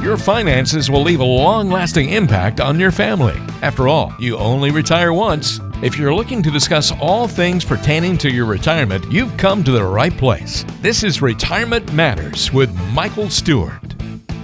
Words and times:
Your 0.00 0.16
finances 0.16 0.90
will 0.90 1.02
leave 1.02 1.20
a 1.20 1.24
long 1.24 1.68
lasting 1.68 2.08
impact 2.08 2.58
on 2.58 2.80
your 2.80 2.90
family. 2.90 3.36
After 3.60 3.86
all, 3.86 4.14
you 4.18 4.38
only 4.38 4.70
retire 4.70 5.12
once. 5.12 5.60
If 5.82 5.98
you're 5.98 6.14
looking 6.14 6.42
to 6.42 6.50
discuss 6.50 6.90
all 7.02 7.28
things 7.28 7.66
pertaining 7.66 8.16
to 8.18 8.30
your 8.30 8.46
retirement, 8.46 9.04
you've 9.12 9.36
come 9.36 9.62
to 9.62 9.72
the 9.72 9.84
right 9.84 10.16
place. 10.16 10.64
This 10.80 11.04
is 11.04 11.20
Retirement 11.20 11.92
Matters 11.92 12.50
with 12.50 12.74
Michael 12.94 13.28
Stewart. 13.28 13.94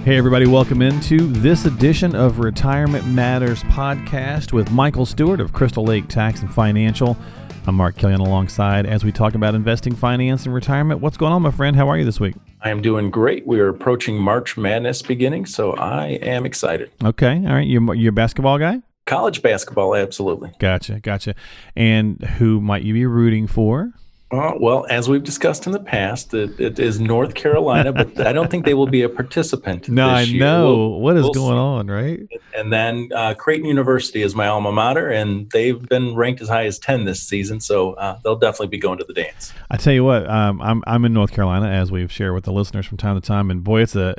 Hey, 0.05 0.15
everybody, 0.15 0.45
welcome 0.45 0.83
into 0.83 1.25
this 1.25 1.65
edition 1.65 2.13
of 2.15 2.37
Retirement 2.37 3.07
Matters 3.07 3.63
podcast 3.63 4.53
with 4.53 4.69
Michael 4.69 5.07
Stewart 5.07 5.41
of 5.41 5.53
Crystal 5.53 5.83
Lake 5.83 6.07
Tax 6.07 6.43
and 6.43 6.53
Financial. 6.53 7.17
I'm 7.65 7.73
Mark 7.73 7.97
Killian 7.97 8.19
alongside 8.19 8.85
as 8.85 9.03
we 9.03 9.11
talk 9.11 9.33
about 9.33 9.55
investing, 9.55 9.95
finance, 9.95 10.45
and 10.45 10.53
retirement. 10.53 11.01
What's 11.01 11.17
going 11.17 11.33
on, 11.33 11.41
my 11.41 11.49
friend? 11.49 11.75
How 11.75 11.89
are 11.89 11.97
you 11.97 12.05
this 12.05 12.19
week? 12.19 12.35
I 12.61 12.69
am 12.69 12.81
doing 12.81 13.11
great. 13.11 13.45
We 13.45 13.59
are 13.59 13.69
approaching 13.69 14.17
March 14.17 14.57
Madness 14.57 15.01
beginning, 15.01 15.45
so 15.45 15.73
I 15.73 16.07
am 16.21 16.45
excited. 16.45 16.91
Okay. 17.03 17.37
All 17.45 17.53
right. 17.53 17.67
You're, 17.67 17.93
you're 17.93 18.09
a 18.09 18.13
basketball 18.13 18.57
guy? 18.57 18.81
College 19.05 19.41
basketball, 19.41 19.95
absolutely. 19.95 20.51
Gotcha. 20.59 20.99
Gotcha. 20.99 21.35
And 21.75 22.21
who 22.23 22.59
might 22.59 22.83
you 22.83 22.93
be 22.93 23.05
rooting 23.05 23.47
for? 23.47 23.93
Uh, 24.29 24.51
well, 24.59 24.85
as 24.89 25.07
we've 25.07 25.23
discussed 25.23 25.67
in 25.67 25.71
the 25.71 25.79
past, 25.79 26.33
it, 26.33 26.59
it 26.59 26.79
is 26.79 26.99
North 26.99 27.33
Carolina, 27.33 27.93
but 27.93 28.19
I 28.27 28.33
don't 28.33 28.51
think 28.51 28.65
they 28.65 28.73
will 28.73 28.85
be 28.87 29.01
a 29.03 29.07
participant. 29.07 29.87
no, 29.89 30.09
I 30.09 30.21
year. 30.23 30.39
know 30.41 30.65
We'll- 30.75 30.99
what 30.99 31.15
is 31.15 31.23
we'll 31.23 31.33
going 31.33 31.53
see. 31.53 31.57
on, 31.57 31.87
right? 31.87 32.19
And 32.53 32.73
then 32.73 33.09
uh, 33.15 33.35
Creighton 33.35 33.65
University 33.65 34.21
is 34.21 34.35
my 34.35 34.47
alma 34.47 34.73
mater, 34.73 35.09
and 35.09 35.49
they've 35.51 35.81
been 35.87 36.13
ranked 36.13 36.41
as 36.41 36.49
high 36.49 36.65
as 36.65 36.77
10 36.77 37.05
this 37.05 37.23
season, 37.23 37.61
so 37.61 37.93
uh, 37.93 38.19
they'll 38.23 38.35
definitely 38.35 38.67
be 38.67 38.79
going 38.79 38.97
to 38.99 39.05
the 39.05 39.13
dance. 39.13 39.53
I 39.71 39.77
tell 39.77 39.93
you 39.93 40.03
what, 40.03 40.29
um, 40.29 40.61
I'm 40.61 40.83
I'm 40.85 41.05
in 41.05 41.13
North 41.13 41.31
Carolina 41.31 41.69
as 41.69 41.89
we've 41.89 42.11
shared 42.11 42.33
with 42.33 42.43
the 42.43 42.51
listeners 42.51 42.85
from 42.85 42.97
time 42.97 43.15
to 43.19 43.25
time, 43.25 43.49
and 43.49 43.63
boy, 43.63 43.81
it's 43.83 43.95
a 43.95 44.15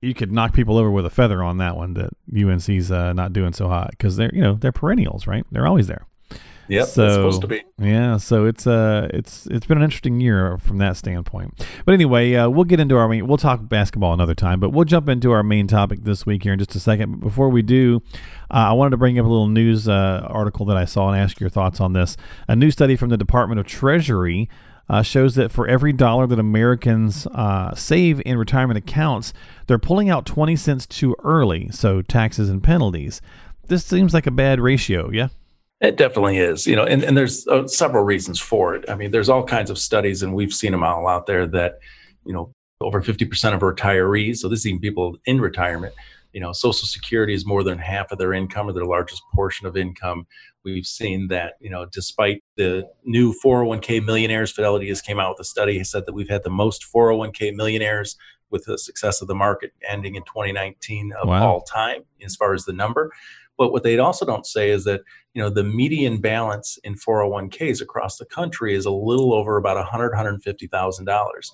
you 0.00 0.14
could 0.14 0.30
knock 0.30 0.54
people 0.54 0.78
over 0.78 0.90
with 0.92 1.04
a 1.04 1.10
feather 1.10 1.42
on 1.42 1.58
that 1.58 1.76
one 1.76 1.94
that 1.94 2.10
UNC's 2.34 2.90
uh, 2.92 3.12
not 3.12 3.32
doing 3.32 3.52
so 3.52 3.66
hot 3.68 3.90
because 3.90 4.16
they're 4.16 4.30
you 4.32 4.42
know 4.42 4.54
they're 4.54 4.70
perennials, 4.72 5.26
right? 5.26 5.44
They're 5.50 5.66
always 5.66 5.88
there. 5.88 6.06
Yep, 6.70 6.86
So- 6.86 7.04
it's 7.06 7.14
supposed 7.14 7.40
to 7.42 7.46
be. 7.48 7.62
Yeah, 7.78 8.16
so 8.18 8.44
it's 8.46 8.66
uh 8.66 9.08
it's 9.12 9.46
it's 9.46 9.66
been 9.66 9.78
an 9.78 9.84
interesting 9.84 10.20
year 10.20 10.56
from 10.58 10.78
that 10.78 10.96
standpoint. 10.96 11.66
But 11.84 11.92
anyway, 11.94 12.34
uh, 12.34 12.48
we'll 12.48 12.64
get 12.64 12.78
into 12.78 12.96
our 12.96 13.08
main. 13.08 13.26
We'll 13.26 13.38
talk 13.38 13.68
basketball 13.68 14.12
another 14.12 14.34
time, 14.34 14.60
but 14.60 14.70
we'll 14.70 14.84
jump 14.84 15.08
into 15.08 15.32
our 15.32 15.42
main 15.42 15.66
topic 15.66 16.04
this 16.04 16.24
week 16.26 16.44
here 16.44 16.52
in 16.52 16.58
just 16.58 16.74
a 16.76 16.80
second. 16.80 17.12
But 17.12 17.20
before 17.20 17.48
we 17.48 17.62
do, 17.62 18.02
uh, 18.50 18.68
I 18.70 18.72
wanted 18.72 18.90
to 18.90 18.96
bring 18.98 19.18
up 19.18 19.26
a 19.26 19.28
little 19.28 19.48
news 19.48 19.88
uh, 19.88 20.26
article 20.30 20.64
that 20.66 20.76
I 20.76 20.84
saw 20.84 21.08
and 21.10 21.20
ask 21.20 21.40
your 21.40 21.50
thoughts 21.50 21.80
on 21.80 21.92
this. 21.92 22.16
A 22.46 22.54
new 22.54 22.70
study 22.70 22.94
from 22.96 23.08
the 23.08 23.16
Department 23.18 23.58
of 23.60 23.66
Treasury. 23.66 24.48
Uh, 24.88 25.02
shows 25.02 25.36
that 25.36 25.52
for 25.52 25.68
every 25.68 25.92
dollar 25.92 26.26
that 26.26 26.40
Americans 26.40 27.24
uh, 27.28 27.72
save 27.76 28.20
in 28.26 28.36
retirement 28.36 28.76
accounts, 28.76 29.32
they're 29.68 29.78
pulling 29.78 30.10
out 30.10 30.26
20 30.26 30.56
cents 30.56 30.84
too 30.84 31.14
early, 31.22 31.68
so 31.70 32.02
taxes 32.02 32.50
and 32.50 32.60
penalties. 32.60 33.20
This 33.68 33.84
seems 33.84 34.12
like 34.12 34.26
a 34.26 34.32
bad 34.32 34.58
ratio, 34.58 35.08
yeah? 35.12 35.28
It 35.80 35.96
definitely 35.96 36.38
is, 36.38 36.66
you 36.66 36.76
know, 36.76 36.84
and, 36.84 37.02
and 37.02 37.16
there's 37.16 37.46
uh, 37.48 37.66
several 37.66 38.04
reasons 38.04 38.38
for 38.38 38.74
it. 38.74 38.84
I 38.90 38.94
mean, 38.94 39.10
there's 39.12 39.30
all 39.30 39.44
kinds 39.44 39.70
of 39.70 39.78
studies, 39.78 40.22
and 40.22 40.34
we've 40.34 40.52
seen 40.52 40.72
them 40.72 40.82
all 40.82 41.08
out 41.08 41.26
there 41.26 41.46
that, 41.48 41.78
you 42.26 42.34
know, 42.34 42.52
over 42.82 43.02
50% 43.02 43.54
of 43.54 43.60
retirees, 43.60 44.38
so 44.38 44.48
this 44.48 44.60
is 44.60 44.66
even 44.66 44.80
people 44.80 45.16
in 45.26 45.40
retirement, 45.40 45.94
you 46.32 46.40
know, 46.40 46.52
Social 46.52 46.86
Security 46.86 47.34
is 47.34 47.44
more 47.44 47.64
than 47.64 47.78
half 47.78 48.12
of 48.12 48.18
their 48.18 48.32
income 48.32 48.68
or 48.68 48.72
their 48.72 48.84
largest 48.84 49.22
portion 49.34 49.66
of 49.66 49.76
income. 49.76 50.26
We've 50.64 50.86
seen 50.86 51.28
that, 51.28 51.54
you 51.60 51.70
know, 51.70 51.86
despite 51.86 52.42
the 52.56 52.88
new 53.04 53.34
401k 53.44 54.04
millionaires, 54.04 54.52
Fidelity 54.52 54.88
has 54.88 55.00
came 55.00 55.18
out 55.18 55.30
with 55.30 55.40
a 55.40 55.48
study 55.48 55.82
said 55.82 56.06
that 56.06 56.12
we've 56.12 56.28
had 56.28 56.44
the 56.44 56.50
most 56.50 56.84
401k 56.94 57.54
millionaires 57.54 58.16
with 58.50 58.64
the 58.64 58.78
success 58.78 59.22
of 59.22 59.28
the 59.28 59.34
market 59.34 59.72
ending 59.88 60.14
in 60.16 60.22
2019 60.24 61.12
of 61.20 61.28
Wow. 61.28 61.46
all 61.46 61.60
time 61.62 62.02
as 62.24 62.36
far 62.36 62.52
as 62.54 62.64
the 62.64 62.72
number. 62.72 63.12
But 63.60 63.72
what 63.72 63.82
they 63.82 63.98
also 63.98 64.24
don't 64.24 64.46
say 64.46 64.70
is 64.70 64.84
that 64.84 65.02
you 65.34 65.42
know 65.42 65.50
the 65.50 65.62
median 65.62 66.18
balance 66.18 66.78
in 66.82 66.94
401ks 66.94 67.82
across 67.82 68.16
the 68.16 68.24
country 68.24 68.74
is 68.74 68.86
a 68.86 68.90
little 68.90 69.34
over 69.34 69.58
about 69.58 69.76
100 69.76 70.12
150000 70.12 71.04
dollars. 71.04 71.52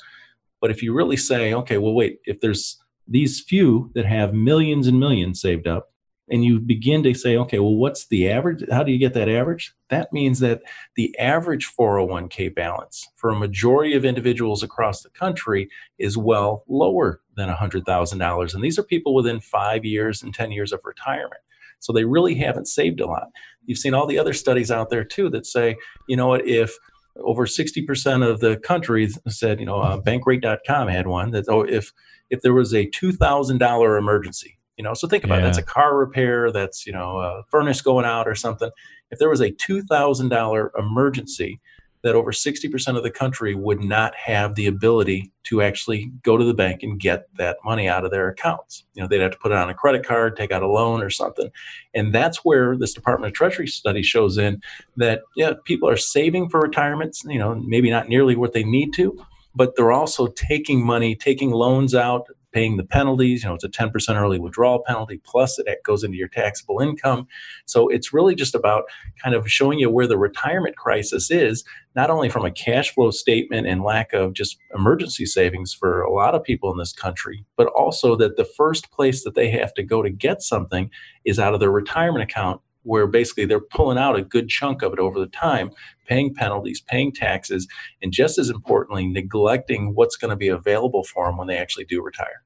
But 0.60 0.70
if 0.70 0.84
you 0.84 0.94
really 0.94 1.16
say 1.16 1.53
okay 1.53 1.78
well 1.78 1.94
wait 1.94 2.20
if 2.25 2.41
there's 2.41 2.81
these 3.08 3.41
few 3.41 3.91
that 3.97 4.06
have 4.06 4.34
millions 4.34 4.86
and 4.86 5.00
millions 5.00 5.41
saved 5.41 5.66
up 5.66 5.92
and 6.31 6.44
you 6.44 6.60
begin 6.60 7.03
to 7.03 7.12
say 7.12 7.36
okay 7.38 7.58
well 7.58 7.75
what's 7.75 8.06
the 8.06 8.31
average 8.31 8.62
how 8.70 8.84
do 8.84 8.92
you 8.92 8.98
get 8.98 9.14
that 9.14 9.28
average? 9.28 9.75
That 9.91 10.12
means 10.12 10.38
that 10.38 10.62
the 10.94 11.12
average 11.19 11.72
401k 11.76 12.54
balance 12.54 13.04
for 13.16 13.31
a 13.31 13.36
majority 13.36 13.97
of 13.97 14.04
individuals 14.04 14.62
across 14.62 15.02
the 15.02 15.10
country 15.10 15.69
is 15.98 16.16
well 16.16 16.62
lower 16.69 17.20
than 17.34 17.48
$100000 17.48 18.54
and 18.54 18.62
these 18.62 18.78
are 18.78 18.84
people 18.84 19.12
within 19.12 19.41
five 19.41 19.84
years 19.84 20.22
and 20.22 20.32
10 20.32 20.52
years 20.52 20.72
of 20.72 20.78
retirement 20.84 21.41
so 21.81 21.92
they 21.92 22.04
really 22.04 22.34
haven't 22.34 22.69
saved 22.69 23.00
a 23.00 23.06
lot. 23.06 23.28
You've 23.64 23.78
seen 23.78 23.94
all 23.94 24.06
the 24.06 24.19
other 24.19 24.32
studies 24.32 24.70
out 24.70 24.91
there 24.91 25.04
too 25.04 25.28
that 25.31 25.47
say, 25.47 25.76
you 26.09 26.16
know 26.16 26.28
what, 26.28 26.47
if 26.47 26.76
over 27.19 27.47
60% 27.47 28.28
of 28.28 28.41
the 28.41 28.56
country 28.59 29.09
said, 29.28 29.60
you 29.60 29.66
know, 29.66 29.81
uh, 29.81 30.00
bankrate.com 30.00 30.88
had 30.88 31.06
one 31.06 31.31
that, 31.31 31.47
oh, 31.48 31.62
if, 31.62 31.92
if 32.31 32.42
there 32.42 32.53
was 32.53 32.75
a 32.75 32.87
$2,000 32.87 33.98
emergency, 33.98 34.59
you 34.76 34.84
know, 34.84 34.92
so 34.92 35.09
think 35.09 35.25
about 35.25 35.38
it, 35.38 35.42
that's 35.42 35.59
a 35.59 35.62
car 35.62 35.97
repair, 35.97 36.53
that's, 36.53 36.87
you 36.87 36.92
know, 36.92 37.19
a 37.19 37.42
furnace 37.50 37.81
going 37.81 38.04
out 38.04 38.28
or 38.28 38.34
something. 38.34 38.70
If 39.10 39.19
there 39.19 39.31
was 39.31 39.41
a 39.41 39.50
$2,000 39.50 40.69
emergency, 40.78 41.60
that 42.06 42.15
over 42.15 42.31
60% 42.31 42.97
of 42.97 43.03
the 43.03 43.11
country 43.11 43.56
would 43.56 43.83
not 43.83 44.15
have 44.15 44.55
the 44.55 44.67
ability 44.67 45.33
to 45.43 45.61
actually 45.61 46.12
go 46.22 46.37
to 46.37 46.44
the 46.44 46.55
bank 46.55 46.84
and 46.84 47.00
get 47.00 47.27
that 47.37 47.56
money 47.65 47.89
out 47.89 48.05
of 48.05 48.12
their 48.12 48.28
accounts. 48.28 48.84
You 48.94 49.03
know, 49.03 49.09
they'd 49.09 49.21
have 49.21 49.33
to 49.33 49.39
put 49.39 49.50
it 49.50 49.59
on 49.59 49.69
a 49.69 49.75
credit 49.75 50.06
card, 50.06 50.37
take 50.37 50.53
out 50.53 50.62
a 50.62 50.69
loan 50.69 51.03
or 51.03 51.11
something. 51.11 51.50
And 51.94 52.15
that's 52.15 52.44
where 52.44 52.77
this 52.77 52.94
Department 52.94 53.33
of 53.33 53.34
Treasury 53.34 53.67
study 53.67 54.03
shows 54.03 54.39
in 54.39 54.62
that, 54.97 55.22
yeah, 55.34 55.55
people 55.65 55.89
are 55.89 55.97
saving 55.97 56.49
for 56.49 56.61
retirements, 56.61 57.25
you 57.27 57.41
know, 57.41 57.56
maybe 57.56 57.91
not 57.91 58.09
nearly 58.09 58.37
what 58.37 58.53
they 58.53 58.62
need 58.62 58.93
to, 58.94 59.21
but 59.56 59.75
they're 59.75 59.91
also 59.91 60.28
taking 60.28 60.84
money, 60.84 61.17
taking 61.17 61.50
loans 61.50 61.93
out, 61.93 62.28
paying 62.56 62.78
the 62.78 62.84
penalties. 62.84 63.43
You 63.43 63.50
know, 63.50 63.55
it's 63.55 63.65
a 63.65 63.69
10% 63.69 63.93
early 64.19 64.39
withdrawal 64.39 64.83
penalty, 64.87 65.21
plus 65.22 65.59
it 65.59 65.83
goes 65.84 66.03
into 66.03 66.17
your 66.17 66.28
taxable 66.28 66.81
income. 66.81 67.27
So 67.67 67.89
it's 67.89 68.15
really 68.15 68.34
just 68.34 68.55
about 68.55 68.84
kind 69.22 69.34
of 69.34 69.47
showing 69.50 69.78
you 69.78 69.91
where 69.91 70.06
the 70.06 70.17
retirement 70.17 70.75
crisis 70.75 71.31
is, 71.31 71.65
not 71.94 72.09
only 72.09 72.31
from 72.31 72.47
a 72.47 72.50
cash 72.50 72.94
flow 72.94 73.11
statement 73.11 73.67
and 73.67 73.83
lack 73.83 74.15
of 74.15 74.33
just 74.33 74.56
emergency 74.75 75.27
savings 75.27 75.75
for 75.75 76.00
a 76.00 76.11
lot 76.11 76.34
of 76.34 76.43
people 76.43 76.72
in 76.72 76.78
this 76.78 76.94
country, 76.94 77.44
but 77.59 77.67
also 77.67 78.17
that 78.17 78.39
the 78.39 78.44
first 78.47 78.91
place 78.91 79.23
that 79.25 79.34
they 79.34 79.50
have 79.50 79.75
to 79.75 79.83
go 79.83 80.03
to 80.03 80.09
get 80.09 80.41
something 80.41 80.88
is 81.27 81.38
out 81.38 81.53
of 81.53 81.61
their 81.61 81.71
retirement 81.71 82.23
account, 82.23 82.62
where 82.86 83.06
basically 83.06 83.44
they're 83.44 83.60
pulling 83.60 83.98
out 83.98 84.16
a 84.16 84.22
good 84.22 84.48
chunk 84.48 84.82
of 84.82 84.92
it 84.92 84.98
over 84.98 85.19
the 85.19 85.26
time, 85.26 85.70
paying 86.06 86.32
penalties, 86.32 86.80
paying 86.80 87.12
taxes, 87.12 87.66
and 88.00 88.12
just 88.12 88.38
as 88.38 88.48
importantly, 88.48 89.06
neglecting 89.06 89.94
what's 89.94 90.16
going 90.16 90.30
to 90.30 90.36
be 90.36 90.48
available 90.48 91.02
for 91.02 91.26
them 91.26 91.36
when 91.36 91.48
they 91.48 91.58
actually 91.58 91.84
do 91.84 92.02
retire. 92.02 92.42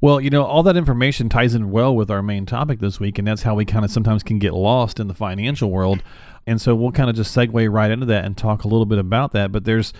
Well, 0.00 0.20
you 0.20 0.30
know, 0.30 0.44
all 0.44 0.62
that 0.64 0.76
information 0.76 1.28
ties 1.28 1.54
in 1.54 1.70
well 1.70 1.94
with 1.94 2.10
our 2.10 2.22
main 2.22 2.46
topic 2.46 2.80
this 2.80 2.98
week, 2.98 3.18
and 3.18 3.28
that's 3.28 3.42
how 3.42 3.54
we 3.54 3.64
kind 3.64 3.84
of 3.84 3.90
sometimes 3.90 4.22
can 4.22 4.38
get 4.38 4.54
lost 4.54 4.98
in 4.98 5.08
the 5.08 5.14
financial 5.14 5.70
world. 5.70 6.02
And 6.46 6.60
so 6.60 6.74
we'll 6.74 6.90
kind 6.90 7.08
of 7.08 7.14
just 7.14 7.36
segue 7.36 7.72
right 7.72 7.90
into 7.90 8.06
that 8.06 8.24
and 8.24 8.36
talk 8.36 8.64
a 8.64 8.68
little 8.68 8.86
bit 8.86 8.98
about 8.98 9.32
that. 9.32 9.52
But 9.52 9.64
there's, 9.64 9.92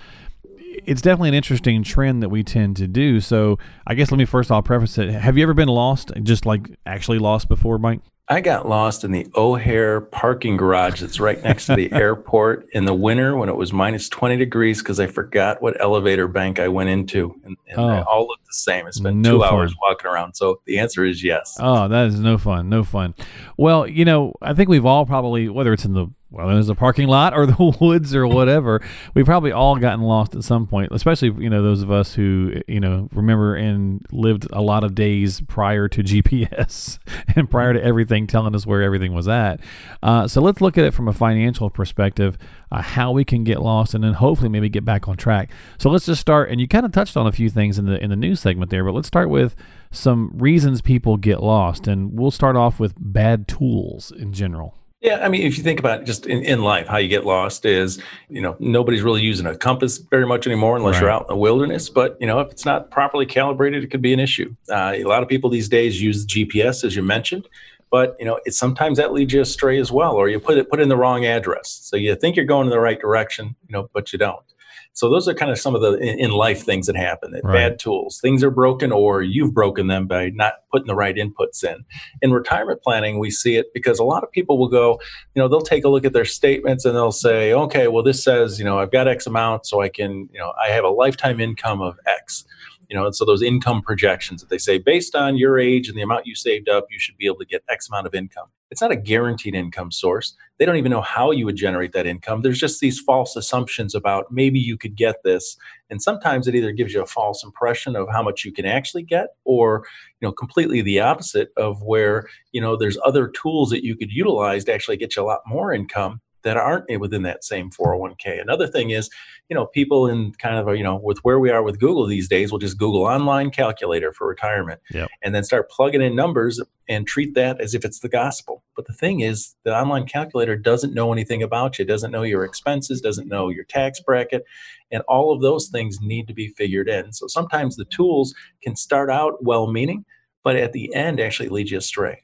it's 0.57 1.03
definitely 1.03 1.29
an 1.29 1.35
interesting 1.35 1.85
trend 1.85 2.23
that 2.23 2.31
we 2.31 2.43
tend 2.43 2.77
to 2.79 2.89
do. 2.89 3.21
So 3.21 3.59
I 3.87 3.95
guess 3.95 4.11
let 4.11 4.19
me 4.19 4.25
first 4.25 4.51
I'll 4.51 4.63
preface 4.63 4.99
it. 4.99 5.11
Have 5.11 5.37
you 5.37 5.45
ever 5.45 5.55
been 5.55 5.69
lost, 5.69 6.11
just 6.23 6.47
like 6.47 6.71
actually 6.85 7.19
lost 7.19 7.49
before, 7.49 7.79
Mike? 7.79 8.01
I 8.29 8.41
got 8.41 8.69
lost 8.69 9.03
in 9.05 9.11
the 9.11 9.27
O'Hare 9.35 10.01
parking 10.01 10.57
garage 10.57 11.01
that's 11.01 11.19
right 11.19 11.43
next 11.43 11.67
to 11.67 11.75
the 11.75 11.93
airport 11.93 12.67
in 12.73 12.85
the 12.85 12.95
winter 12.95 13.37
when 13.37 13.49
it 13.49 13.57
was 13.57 13.73
minus 13.73 14.09
20 14.09 14.37
degrees 14.37 14.79
because 14.79 15.01
I 15.01 15.07
forgot 15.09 15.61
what 15.61 15.79
elevator 15.81 16.29
bank 16.29 16.59
I 16.61 16.69
went 16.69 16.89
into. 16.89 17.35
And, 17.45 17.57
and 17.69 17.79
they 17.79 17.83
Oh. 17.83 18.05
all 18.05 18.27
look 18.29 18.39
the 18.47 18.53
same. 18.55 18.87
It's 18.87 19.01
been 19.01 19.21
No 19.23 19.33
two 19.33 19.41
fun. 19.41 19.53
hours 19.55 19.75
walking 19.83 20.07
around. 20.11 20.35
So 20.35 20.61
the 20.67 20.79
answer 20.79 21.05
is 21.05 21.23
yes. 21.23 21.57
Oh, 21.61 21.89
that 21.89 22.07
is 22.07 22.21
no 22.21 22.39
fun. 22.39 22.69
No 22.69 22.85
fun. 22.85 23.15
Well, 23.59 23.87
you 23.89 24.05
know, 24.05 24.35
I 24.41 24.55
think 24.55 24.69
we've 24.69 24.87
all 24.87 25.05
probably, 25.05 25.49
whether 25.49 25.73
it's 25.73 25.85
in 25.85 25.93
the 25.95 26.07
well, 26.33 26.49
there's 26.49 26.71
a 26.71 26.75
parking 26.75 27.09
lot 27.09 27.35
or 27.37 27.47
the 27.47 27.77
woods 27.81 28.15
or 28.15 28.27
whatever, 28.27 28.81
we've 29.15 29.27
probably 29.27 29.53
all 29.53 29.77
gotten 29.77 30.01
lost 30.01 30.35
at 30.35 30.43
some 30.43 30.67
point. 30.67 30.91
Especially, 30.93 31.31
you 31.43 31.51
know, 31.51 31.63
those 31.63 31.83
of 31.83 31.91
us 31.91 32.15
who, 32.15 32.55
you 32.67 32.81
know, 32.81 33.09
remember 33.13 33.55
and 33.55 34.05
lived 34.11 34.47
a 34.53 34.63
lot 34.63 34.83
of 34.83 34.95
days 34.95 35.43
prior 35.43 35.89
to 35.89 36.03
GPS 36.03 36.99
and 37.37 37.51
prior 37.51 37.75
to 37.75 37.83
everything 37.83 38.27
telling 38.27 38.55
us 38.55 38.67
where 38.67 38.83
everything 38.83 39.13
was 39.13 39.29
at. 39.29 39.61
Uh, 40.03 40.27
so 40.27 40.41
let's 40.41 40.61
look 40.61 40.79
at 40.79 40.85
it 40.85 40.95
from 40.95 41.07
a 41.07 41.13
financial 41.13 41.69
perspective, 41.69 42.39
uh, 42.71 42.81
how 42.81 43.13
we 43.13 43.25
can 43.25 43.45
get 43.45 43.61
lost, 43.61 43.95
and 43.95 44.03
then 44.03 44.15
hopefully 44.15 44.49
maybe 44.49 44.69
get 44.69 44.85
back 44.85 45.07
on 45.09 45.17
track. 45.17 45.51
So 45.79 45.91
let's 45.91 46.07
just 46.07 46.21
start. 46.21 46.51
And 46.51 46.61
you 46.61 46.67
kind 46.67 46.87
of 46.87 46.93
touched 46.93 47.17
on 47.17 47.27
a 47.27 47.33
few 47.33 47.51
things 47.51 47.79
in 47.79 47.85
the 47.85 48.03
in 48.03 48.11
the 48.11 48.17
news 48.17 48.41
segment 48.41 48.71
there, 48.71 48.85
but 48.85 48.95
let's 48.95 49.09
start 49.09 49.29
with 49.29 49.55
some 49.91 50.31
reasons 50.35 50.81
people 50.81 51.19
get 51.19 51.43
lost, 51.43 51.87
and 51.87 52.19
we'll 52.19 52.31
start 52.31 52.57
off 52.57 52.81
with 52.81 52.95
bad 52.99 53.47
tools 53.47 54.11
in 54.11 54.33
general. 54.33 54.82
Yeah, 55.03 55.19
I 55.21 55.29
mean, 55.29 55.43
if 55.43 55.59
you 55.59 55.65
think 55.65 55.81
about 55.81 56.05
just 56.05 56.27
in, 56.27 56.45
in 56.45 56.63
life, 56.63 56.87
how 56.87 56.99
you 56.99 57.09
get 57.09 57.27
lost 57.27 57.65
is, 57.67 58.01
you 58.29 58.41
know, 58.41 58.55
nobody's 58.61 59.03
really 59.03 59.21
using 59.21 59.47
a 59.47 59.57
compass 59.57 59.99
very 59.99 60.27
much 60.27 60.47
anymore 60.47 60.77
unless 60.77 60.95
right. 60.95 61.01
you're 61.01 61.11
out 61.11 61.23
in 61.23 61.27
the 61.27 61.37
wilderness. 61.37 61.89
But, 61.89 62.17
you 62.21 62.27
know, 62.29 62.39
if 62.39 62.53
it's 62.53 62.65
not 62.65 62.89
properly 62.93 63.27
calibrated, 63.27 63.83
it 63.83 63.89
could 63.89 64.01
be 64.01 64.13
an 64.13 64.21
issue. 64.21 64.55
Uh, 64.71 64.93
a 64.95 65.03
lot 65.03 65.25
of 65.25 65.29
people 65.29 65.51
these 65.51 65.69
days 65.69 66.01
use 66.01 66.25
GPS, 66.25 66.85
as 66.85 66.95
you 66.95 67.03
mentioned, 67.03 67.49
but, 67.91 68.17
you 68.21 68.25
know, 68.25 68.39
it, 68.45 68.55
sometimes 68.55 68.97
that 68.99 69.13
leads 69.13 69.33
you 69.33 69.41
astray 69.41 69.81
as 69.81 69.91
well, 69.91 70.13
or 70.13 70.29
you 70.29 70.39
put 70.39 70.57
it, 70.57 70.71
put 70.71 70.81
in 70.81 70.89
the 70.89 70.97
wrong 70.97 71.27
address. 71.27 71.81
So 71.83 71.97
you 71.97 72.15
think 72.15 72.37
you're 72.37 72.45
going 72.45 72.69
in 72.69 72.71
the 72.71 72.79
right 72.79 73.01
direction, 73.01 73.57
you 73.67 73.73
know, 73.73 73.91
but 73.93 74.13
you 74.13 74.21
don't. 74.21 74.52
So 74.95 75.09
those 75.09 75.27
are 75.27 75.35
kind 75.35 75.51
of 75.51 75.59
some 75.59 75.75
of 75.75 75.81
the 75.81 75.95
in, 75.95 76.19
in 76.19 76.31
life 76.31 76.65
things 76.65 76.87
that 76.87 76.97
happen. 76.97 77.33
That 77.33 77.45
right. 77.45 77.71
Bad 77.71 77.79
tools, 77.79 78.21
things 78.21 78.45
are 78.45 78.51
broken, 78.51 78.93
or 78.93 79.23
you've 79.23 79.55
broken 79.55 79.87
them 79.87 80.07
by 80.07 80.31
not 80.31 80.55
putting 80.71 80.87
the 80.87 80.95
right 80.95 81.17
inputs 81.17 81.65
in. 81.65 81.85
In 82.21 82.33
retirement 82.33 82.83
planning, 82.83 83.19
we 83.19 83.31
see 83.31 83.57
it 83.57 83.73
because 83.75 83.99
a 83.99 84.05
lot 84.05 84.23
of 84.23 84.31
people 84.31 84.59
will 84.59 84.69
go, 84.69 85.01
you 85.35 85.43
know, 85.43 85.49
they'll 85.49 85.61
take 85.61 85.85
a 85.85 85.89
look 85.89 86.05
at 86.05 86.13
their 86.13 86.25
statements 86.25 86.85
and 86.85 86.95
they'll 86.95 87.13
say, 87.13 87.53
okay, 87.53 87.89
well, 87.89 88.03
this 88.03 88.23
says, 88.23 88.59
you 88.59 88.65
know, 88.65 88.79
I've 88.79 88.93
got 88.93 89.09
X 89.09 89.27
amount, 89.27 89.67
so 89.67 89.81
I 89.81 89.89
can, 89.89 90.29
you 90.33 90.39
know, 90.39 90.53
I 90.63 90.71
have 90.71 90.85
a 90.85 90.91
lifetime 90.91 91.41
income 91.41 91.81
of 91.81 91.99
X 92.07 92.45
you 92.93 92.99
know 92.99 93.07
and 93.07 93.17
so 93.17 93.25
those 93.25 93.43
income 93.43 93.81
projections 93.81 94.43
that 94.43 94.51
they 94.51 94.59
say 94.59 94.77
based 94.77 95.15
on 95.15 95.35
your 95.35 95.59
age 95.59 95.89
and 95.89 95.97
the 95.97 96.03
amount 96.03 96.27
you 96.27 96.35
saved 96.35 96.69
up 96.69 96.85
you 96.91 96.99
should 96.99 97.17
be 97.17 97.25
able 97.25 97.39
to 97.39 97.47
get 97.47 97.65
x 97.71 97.89
amount 97.89 98.07
of 98.07 98.15
income. 98.15 98.49
It's 98.71 98.83
not 98.83 98.93
a 98.93 98.97
guaranteed 98.97 99.55
income 99.55 99.91
source. 99.91 100.35
They 100.59 100.67
don't 100.67 100.77
even 100.77 100.93
know 100.93 101.01
how 101.01 101.31
you 101.31 101.47
would 101.47 101.57
generate 101.57 101.93
that 101.93 102.07
income. 102.07 102.43
There's 102.43 102.61
just 102.61 102.81
these 102.81 103.01
false 103.01 103.35
assumptions 103.35 103.95
about 103.95 104.31
maybe 104.31 104.59
you 104.59 104.79
could 104.79 104.95
get 104.95 105.17
this. 105.25 105.57
And 105.91 106.03
sometimes 106.03 106.49
it 106.49 106.55
either 106.55 106.73
gives 106.73 106.95
you 106.95 107.03
a 107.03 107.07
false 107.07 107.45
impression 107.45 107.97
of 107.97 108.09
how 108.11 108.23
much 108.23 108.47
you 108.47 108.53
can 108.53 108.67
actually 108.67 109.05
get 109.05 109.29
or 109.45 109.85
you 110.21 110.29
know 110.29 110.33
completely 110.33 110.83
the 110.83 111.01
opposite 111.01 111.49
of 111.57 111.83
where 111.83 112.29
you 112.53 112.61
know 112.61 112.77
there's 112.77 112.99
other 113.07 113.27
tools 113.29 113.71
that 113.71 113.85
you 113.85 113.97
could 113.97 114.13
utilize 114.13 114.65
to 114.67 114.75
actually 114.75 114.99
get 114.99 115.17
you 115.17 115.23
a 115.23 115.25
lot 115.25 115.41
more 115.47 115.73
income 115.73 116.21
that 116.43 116.57
aren't 116.57 117.01
within 117.01 117.23
that 117.23 117.45
same 117.45 117.71
401k. 117.71 118.41
Another 118.41 118.67
thing 118.67 118.91
is, 118.91 119.11
you 119.49 119.55
know, 119.55 119.67
people 119.67 120.07
in 120.07 120.33
kind 120.33 120.57
of, 120.57 120.69
a, 120.69 120.77
you 120.77 120.83
know, 120.83 120.97
with 120.97 121.19
where 121.19 121.39
we 121.39 121.51
are 121.51 121.63
with 121.63 121.79
Google 121.79 122.07
these 122.07 122.29
days, 122.29 122.51
will 122.51 122.59
just 122.59 122.79
Google 122.79 123.03
online 123.03 123.51
calculator 123.51 124.13
for 124.13 124.27
retirement 124.27 124.81
yep. 124.91 125.09
and 125.23 125.35
then 125.35 125.45
start 125.45 125.71
plugging 125.71 126.03
in 126.03 126.17
numbers 126.17 126.61
and 126.89 127.07
treat 127.07 127.35
that 127.35 127.61
as 127.61 127.75
if 127.75 127.85
it's 127.85 128.01
the 128.01 128.09
gospel. 128.09 128.63
But 128.77 128.87
the 128.87 128.93
thing 128.93 129.21
is, 129.21 129.55
the 129.65 129.77
online 129.77 130.07
calculator 130.07 130.57
doesn't 130.57 130.95
know 130.95 131.13
anything 131.13 131.43
about 131.43 131.79
you, 131.79 131.85
doesn't 131.85 132.11
know 132.11 132.23
your 132.23 132.45
expenses, 132.45 133.01
doesn't 133.01 133.29
know 133.29 133.49
your 133.49 133.65
tax 133.65 134.01
bracket. 134.01 134.45
And 134.91 135.03
all 135.09 135.33
of 135.33 135.41
those 135.41 135.69
things 135.69 135.99
need 136.01 136.29
to 136.29 136.35
be 136.35 136.49
figured 136.49 136.89
in. 136.89 137.13
So 137.13 137.27
sometimes 137.27 137.77
the 137.77 137.85
tools 137.87 138.35
can 138.63 138.77
start 138.77 139.11
out 139.11 139.45
well 139.45 139.71
meaning, 139.71 140.05
but 140.43 140.57
at 140.57 140.73
the 140.73 140.95
end 140.95 141.21
actually 141.21 141.49
leads 141.49 141.71
you 141.71 141.79
astray. 141.79 142.23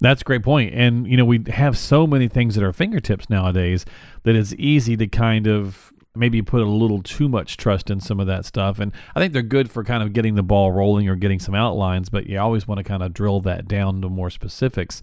That's 0.00 0.22
a 0.22 0.24
great 0.24 0.42
point. 0.42 0.74
And, 0.74 1.06
you 1.06 1.16
know, 1.16 1.24
we 1.24 1.44
have 1.48 1.76
so 1.76 2.06
many 2.06 2.28
things 2.28 2.56
at 2.56 2.64
our 2.64 2.72
fingertips 2.72 3.28
nowadays 3.30 3.84
that 4.24 4.34
it's 4.34 4.54
easy 4.54 4.96
to 4.96 5.06
kind 5.06 5.46
of 5.46 5.92
maybe 6.14 6.42
put 6.42 6.60
a 6.60 6.68
little 6.68 7.02
too 7.02 7.28
much 7.28 7.56
trust 7.56 7.90
in 7.90 8.00
some 8.00 8.18
of 8.18 8.26
that 8.26 8.44
stuff. 8.44 8.78
And 8.80 8.92
I 9.14 9.20
think 9.20 9.32
they're 9.32 9.42
good 9.42 9.70
for 9.70 9.84
kind 9.84 10.02
of 10.02 10.12
getting 10.12 10.34
the 10.34 10.42
ball 10.42 10.72
rolling 10.72 11.08
or 11.08 11.14
getting 11.14 11.38
some 11.38 11.54
outlines, 11.54 12.08
but 12.08 12.26
you 12.26 12.38
always 12.38 12.66
want 12.66 12.78
to 12.78 12.84
kind 12.84 13.02
of 13.02 13.12
drill 13.12 13.40
that 13.42 13.68
down 13.68 14.02
to 14.02 14.08
more 14.08 14.30
specifics. 14.30 15.02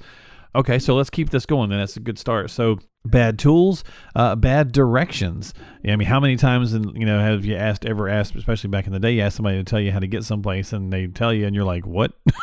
Okay, 0.56 0.80
so 0.80 0.96
let's 0.96 1.10
keep 1.10 1.30
this 1.30 1.46
going. 1.46 1.69
Then 1.69 1.80
that's 1.80 1.98
a 1.98 2.02
good 2.02 2.18
start. 2.18 2.50
So 2.50 2.80
bad 3.06 3.40
tools, 3.40 3.84
uh, 4.16 4.36
bad 4.36 4.72
directions. 4.72 5.54
I 5.86 5.96
mean, 5.96 6.08
how 6.08 6.19
many 6.19 6.36
times, 6.36 6.74
and 6.74 6.98
you 6.98 7.06
know, 7.06 7.19
have 7.19 7.46
you 7.46 7.56
asked 7.56 7.86
ever 7.86 8.10
asked, 8.10 8.36
especially 8.36 8.69
back 8.69 8.88
in 8.88 8.94
the 8.94 9.00
day, 9.00 9.12
you 9.12 9.22
asked 9.22 9.38
somebody 9.38 9.58
to 9.58 9.64
tell 9.64 9.80
you 9.80 9.92
how 9.92 10.00
to 10.00 10.08
get 10.08 10.24
someplace, 10.24 10.74
and 10.74 10.92
they 10.92 11.08
tell 11.08 11.34
you, 11.34 11.46
and 11.46 11.56
you're 11.56 11.66
like, 11.66 11.86
what? 11.86 12.14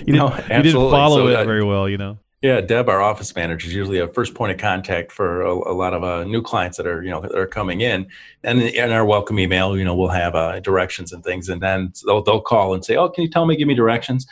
you, 0.00 0.14
didn't, 0.14 0.32
you 0.50 0.62
didn't 0.62 0.90
follow 0.90 1.18
so, 1.18 1.28
it 1.28 1.36
uh, 1.36 1.44
very 1.44 1.64
well, 1.64 1.88
you 1.88 1.98
know. 1.98 2.18
Yeah, 2.40 2.60
Deb, 2.60 2.88
our 2.88 3.02
office 3.02 3.34
manager, 3.34 3.66
is 3.66 3.74
usually 3.74 3.98
a 3.98 4.06
first 4.06 4.34
point 4.34 4.52
of 4.52 4.58
contact 4.58 5.10
for 5.10 5.42
a, 5.42 5.52
a 5.52 5.74
lot 5.74 5.92
of 5.92 6.04
uh, 6.04 6.22
new 6.22 6.40
clients 6.40 6.76
that 6.76 6.86
are, 6.86 7.02
you 7.02 7.10
know, 7.10 7.20
that 7.20 7.34
are 7.34 7.48
coming 7.48 7.80
in. 7.80 8.06
And 8.44 8.62
in 8.62 8.92
our 8.92 9.04
welcome 9.04 9.40
email, 9.40 9.76
you 9.76 9.84
know, 9.84 9.96
we'll 9.96 10.08
have 10.08 10.36
uh, 10.36 10.60
directions 10.60 11.12
and 11.12 11.24
things, 11.24 11.48
and 11.48 11.60
then 11.60 11.92
they'll, 12.06 12.22
they'll 12.22 12.40
call 12.40 12.74
and 12.74 12.84
say, 12.84 12.94
"Oh, 12.94 13.08
can 13.08 13.24
you 13.24 13.30
tell 13.30 13.44
me, 13.44 13.56
give 13.56 13.66
me 13.66 13.74
directions?" 13.74 14.24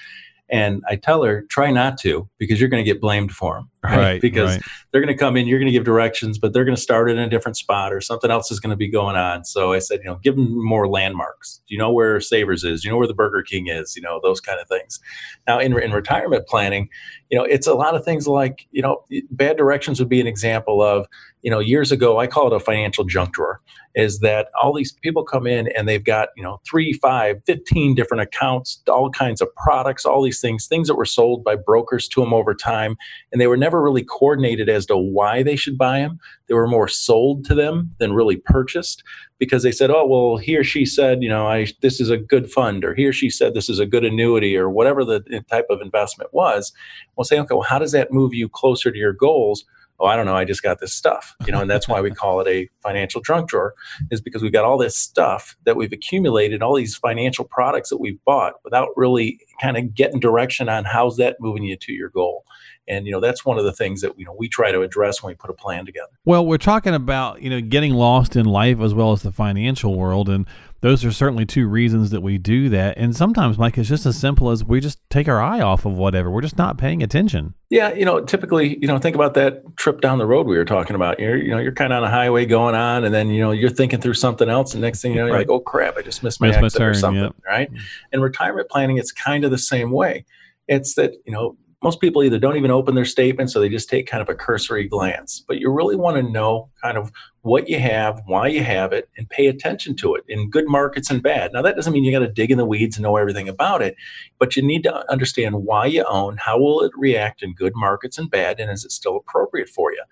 And 0.48 0.84
I 0.88 0.94
tell 0.94 1.24
her, 1.24 1.42
try 1.50 1.72
not 1.72 1.98
to 1.98 2.28
because 2.38 2.60
you're 2.60 2.68
going 2.68 2.84
to 2.84 2.88
get 2.88 3.00
blamed 3.00 3.32
for 3.32 3.56
them. 3.56 3.70
Right. 3.86 3.96
right 3.96 4.20
because 4.26 4.56
right. 4.56 4.62
they're 4.90 5.00
going 5.00 5.14
to 5.14 5.18
come 5.18 5.36
in, 5.36 5.46
you're 5.46 5.58
going 5.58 5.66
to 5.66 5.72
give 5.72 5.84
directions, 5.84 6.38
but 6.38 6.52
they're 6.52 6.64
going 6.64 6.76
to 6.76 6.80
start 6.80 7.10
in 7.10 7.18
a 7.18 7.28
different 7.28 7.56
spot 7.56 7.92
or 7.92 8.00
something 8.00 8.30
else 8.30 8.50
is 8.50 8.60
going 8.60 8.70
to 8.70 8.76
be 8.76 8.88
going 8.88 9.16
on. 9.16 9.44
So 9.44 9.72
I 9.72 9.78
said, 9.78 10.00
you 10.02 10.10
know, 10.10 10.16
give 10.16 10.36
them 10.36 10.64
more 10.64 10.88
landmarks. 10.88 11.60
Do 11.68 11.74
you 11.74 11.78
know 11.78 11.92
where 11.92 12.20
Savers 12.20 12.64
is? 12.64 12.82
Do 12.82 12.88
you 12.88 12.92
know 12.92 12.98
where 12.98 13.06
the 13.06 13.14
Burger 13.14 13.42
King 13.42 13.68
is? 13.68 13.96
You 13.96 14.02
know, 14.02 14.20
those 14.22 14.40
kind 14.40 14.60
of 14.60 14.68
things. 14.68 15.00
Now, 15.46 15.58
in, 15.58 15.78
in 15.80 15.92
retirement 15.92 16.46
planning, 16.46 16.88
you 17.30 17.38
know, 17.38 17.44
it's 17.44 17.66
a 17.66 17.74
lot 17.74 17.94
of 17.94 18.04
things 18.04 18.26
like, 18.26 18.66
you 18.70 18.82
know, 18.82 19.04
bad 19.30 19.56
directions 19.56 19.98
would 19.98 20.08
be 20.08 20.20
an 20.20 20.26
example 20.26 20.82
of, 20.82 21.06
you 21.42 21.50
know, 21.50 21.58
years 21.58 21.92
ago, 21.92 22.18
I 22.18 22.26
call 22.26 22.46
it 22.48 22.52
a 22.52 22.60
financial 22.60 23.04
junk 23.04 23.32
drawer 23.32 23.60
is 23.96 24.18
that 24.18 24.48
all 24.62 24.74
these 24.74 24.92
people 24.92 25.24
come 25.24 25.46
in 25.46 25.68
and 25.74 25.88
they've 25.88 26.04
got, 26.04 26.28
you 26.36 26.42
know, 26.42 26.60
three, 26.68 26.92
five, 26.92 27.42
15 27.46 27.94
different 27.94 28.22
accounts, 28.22 28.82
all 28.88 29.10
kinds 29.10 29.40
of 29.40 29.48
products, 29.56 30.04
all 30.04 30.22
these 30.22 30.40
things, 30.40 30.66
things 30.66 30.86
that 30.86 30.96
were 30.96 31.06
sold 31.06 31.42
by 31.42 31.56
brokers 31.56 32.06
to 32.08 32.20
them 32.20 32.34
over 32.34 32.54
time. 32.54 32.96
And 33.32 33.40
they 33.40 33.46
were 33.46 33.56
never 33.56 33.75
really 33.82 34.04
coordinated 34.04 34.68
as 34.68 34.86
to 34.86 34.96
why 34.96 35.42
they 35.42 35.56
should 35.56 35.78
buy 35.78 36.00
them. 36.00 36.18
They 36.46 36.54
were 36.54 36.66
more 36.66 36.88
sold 36.88 37.44
to 37.46 37.54
them 37.54 37.94
than 37.98 38.12
really 38.12 38.36
purchased 38.36 39.02
because 39.38 39.62
they 39.62 39.72
said, 39.72 39.90
oh, 39.90 40.06
well, 40.06 40.36
he 40.36 40.56
or 40.56 40.64
she 40.64 40.86
said, 40.86 41.22
you 41.22 41.28
know, 41.28 41.46
I, 41.46 41.66
this 41.82 42.00
is 42.00 42.10
a 42.10 42.16
good 42.16 42.50
fund, 42.50 42.84
or 42.84 42.94
he 42.94 43.06
or 43.06 43.12
she 43.12 43.30
said 43.30 43.54
this 43.54 43.68
is 43.68 43.78
a 43.78 43.86
good 43.86 44.04
annuity, 44.04 44.56
or 44.56 44.70
whatever 44.70 45.04
the 45.04 45.20
type 45.50 45.66
of 45.70 45.80
investment 45.80 46.32
was. 46.32 46.72
We'll 47.16 47.24
say, 47.24 47.38
okay, 47.40 47.54
well, 47.54 47.62
how 47.62 47.78
does 47.78 47.92
that 47.92 48.12
move 48.12 48.34
you 48.34 48.48
closer 48.48 48.90
to 48.90 48.98
your 48.98 49.12
goals? 49.12 49.64
oh, 49.98 50.06
I 50.06 50.16
don't 50.16 50.26
know, 50.26 50.36
I 50.36 50.44
just 50.44 50.62
got 50.62 50.80
this 50.80 50.92
stuff, 50.92 51.34
you 51.46 51.52
know, 51.52 51.60
and 51.60 51.70
that's 51.70 51.88
why 51.88 52.00
we 52.00 52.10
call 52.14 52.40
it 52.40 52.48
a 52.48 52.68
financial 52.82 53.20
junk 53.20 53.48
drawer, 53.48 53.74
is 54.10 54.20
because 54.20 54.42
we've 54.42 54.52
got 54.52 54.64
all 54.64 54.78
this 54.78 54.96
stuff 54.96 55.56
that 55.64 55.76
we've 55.76 55.92
accumulated, 55.92 56.62
all 56.62 56.76
these 56.76 56.96
financial 56.96 57.44
products 57.44 57.90
that 57.90 58.00
we've 58.00 58.22
bought 58.24 58.54
without 58.64 58.88
really 58.96 59.40
kind 59.60 59.76
of 59.76 59.94
getting 59.94 60.20
direction 60.20 60.68
on 60.68 60.84
how's 60.84 61.16
that 61.16 61.36
moving 61.40 61.64
you 61.64 61.76
to 61.76 61.92
your 61.92 62.10
goal. 62.10 62.44
And 62.88 63.06
you 63.06 63.12
know 63.12 63.20
that's 63.20 63.44
one 63.44 63.58
of 63.58 63.64
the 63.64 63.72
things 63.72 64.00
that 64.02 64.18
you 64.18 64.24
know 64.24 64.34
we 64.38 64.48
try 64.48 64.70
to 64.70 64.82
address 64.82 65.22
when 65.22 65.32
we 65.32 65.34
put 65.34 65.50
a 65.50 65.54
plan 65.54 65.86
together. 65.86 66.12
Well, 66.24 66.46
we're 66.46 66.58
talking 66.58 66.94
about 66.94 67.42
you 67.42 67.50
know 67.50 67.60
getting 67.60 67.94
lost 67.94 68.36
in 68.36 68.46
life 68.46 68.80
as 68.80 68.94
well 68.94 69.12
as 69.12 69.22
the 69.22 69.32
financial 69.32 69.96
world, 69.96 70.28
and 70.28 70.46
those 70.82 71.04
are 71.04 71.10
certainly 71.10 71.44
two 71.44 71.66
reasons 71.66 72.10
that 72.10 72.20
we 72.20 72.38
do 72.38 72.68
that. 72.68 72.96
And 72.98 73.16
sometimes, 73.16 73.58
Mike, 73.58 73.76
it's 73.78 73.88
just 73.88 74.06
as 74.06 74.16
simple 74.16 74.50
as 74.50 74.62
we 74.62 74.78
just 74.78 74.98
take 75.10 75.26
our 75.26 75.40
eye 75.40 75.60
off 75.60 75.84
of 75.84 75.94
whatever. 75.94 76.30
We're 76.30 76.42
just 76.42 76.58
not 76.58 76.78
paying 76.78 77.02
attention. 77.02 77.54
Yeah, 77.70 77.92
you 77.92 78.04
know, 78.04 78.20
typically, 78.20 78.78
you 78.78 78.86
know, 78.86 78.98
think 78.98 79.16
about 79.16 79.34
that 79.34 79.76
trip 79.76 80.00
down 80.00 80.18
the 80.18 80.26
road 80.26 80.46
we 80.46 80.56
were 80.56 80.64
talking 80.64 80.94
about. 80.94 81.18
You're, 81.18 81.36
you 81.36 81.50
know, 81.50 81.58
you're 81.58 81.72
kind 81.72 81.92
of 81.92 82.02
on 82.02 82.04
a 82.04 82.10
highway 82.10 82.46
going 82.46 82.74
on, 82.74 83.04
and 83.04 83.12
then 83.12 83.30
you 83.30 83.40
know 83.40 83.50
you're 83.50 83.70
thinking 83.70 84.00
through 84.00 84.14
something 84.14 84.48
else, 84.48 84.74
and 84.74 84.82
next 84.82 85.02
thing 85.02 85.12
you 85.12 85.18
know, 85.18 85.26
you're 85.26 85.34
right. 85.34 85.40
like, 85.40 85.50
oh 85.50 85.60
crap, 85.60 85.96
I 85.96 86.02
just 86.02 86.22
missed 86.22 86.40
my 86.40 86.48
missed 86.48 86.58
exit 86.58 86.78
my 86.78 86.84
turn, 86.84 86.90
or 86.90 86.94
something, 86.94 87.22
yep. 87.24 87.34
right? 87.44 87.72
Mm. 87.72 87.80
And 88.12 88.22
retirement 88.22 88.68
planning, 88.68 88.98
it's 88.98 89.12
kind 89.12 89.44
of 89.44 89.50
the 89.50 89.58
same 89.58 89.90
way. 89.90 90.24
It's 90.68 90.94
that 90.94 91.14
you 91.24 91.32
know 91.32 91.56
most 91.82 92.00
people 92.00 92.24
either 92.24 92.38
don't 92.38 92.56
even 92.56 92.70
open 92.70 92.94
their 92.94 93.04
statements 93.04 93.54
or 93.54 93.60
they 93.60 93.68
just 93.68 93.88
take 93.88 94.06
kind 94.06 94.22
of 94.22 94.28
a 94.28 94.34
cursory 94.34 94.88
glance. 94.88 95.44
But 95.46 95.58
you 95.58 95.70
really 95.70 95.96
want 95.96 96.16
to 96.16 96.22
know 96.22 96.70
kind 96.82 96.96
of 96.96 97.12
what 97.42 97.68
you 97.68 97.78
have, 97.78 98.22
why 98.26 98.48
you 98.48 98.64
have 98.64 98.92
it, 98.92 99.08
and 99.16 99.28
pay 99.28 99.46
attention 99.46 99.94
to 99.96 100.14
it 100.14 100.24
in 100.26 100.50
good 100.50 100.66
markets 100.66 101.10
and 101.10 101.22
bad. 101.22 101.52
Now, 101.52 101.62
that 101.62 101.76
doesn't 101.76 101.92
mean 101.92 102.02
you 102.02 102.12
got 102.12 102.26
to 102.26 102.32
dig 102.32 102.50
in 102.50 102.58
the 102.58 102.64
weeds 102.64 102.96
and 102.96 103.04
know 103.04 103.16
everything 103.16 103.48
about 103.48 103.82
it, 103.82 103.94
but 104.38 104.56
you 104.56 104.62
need 104.62 104.82
to 104.84 105.10
understand 105.12 105.64
why 105.64 105.86
you 105.86 106.04
own, 106.08 106.38
how 106.38 106.58
will 106.58 106.80
it 106.80 106.92
react 106.96 107.42
in 107.42 107.54
good 107.54 107.74
markets 107.76 108.18
and 108.18 108.30
bad, 108.30 108.58
and 108.58 108.70
is 108.70 108.84
it 108.84 108.90
still 108.90 109.16
appropriate 109.16 109.68
for 109.68 109.92
you? 109.92 110.02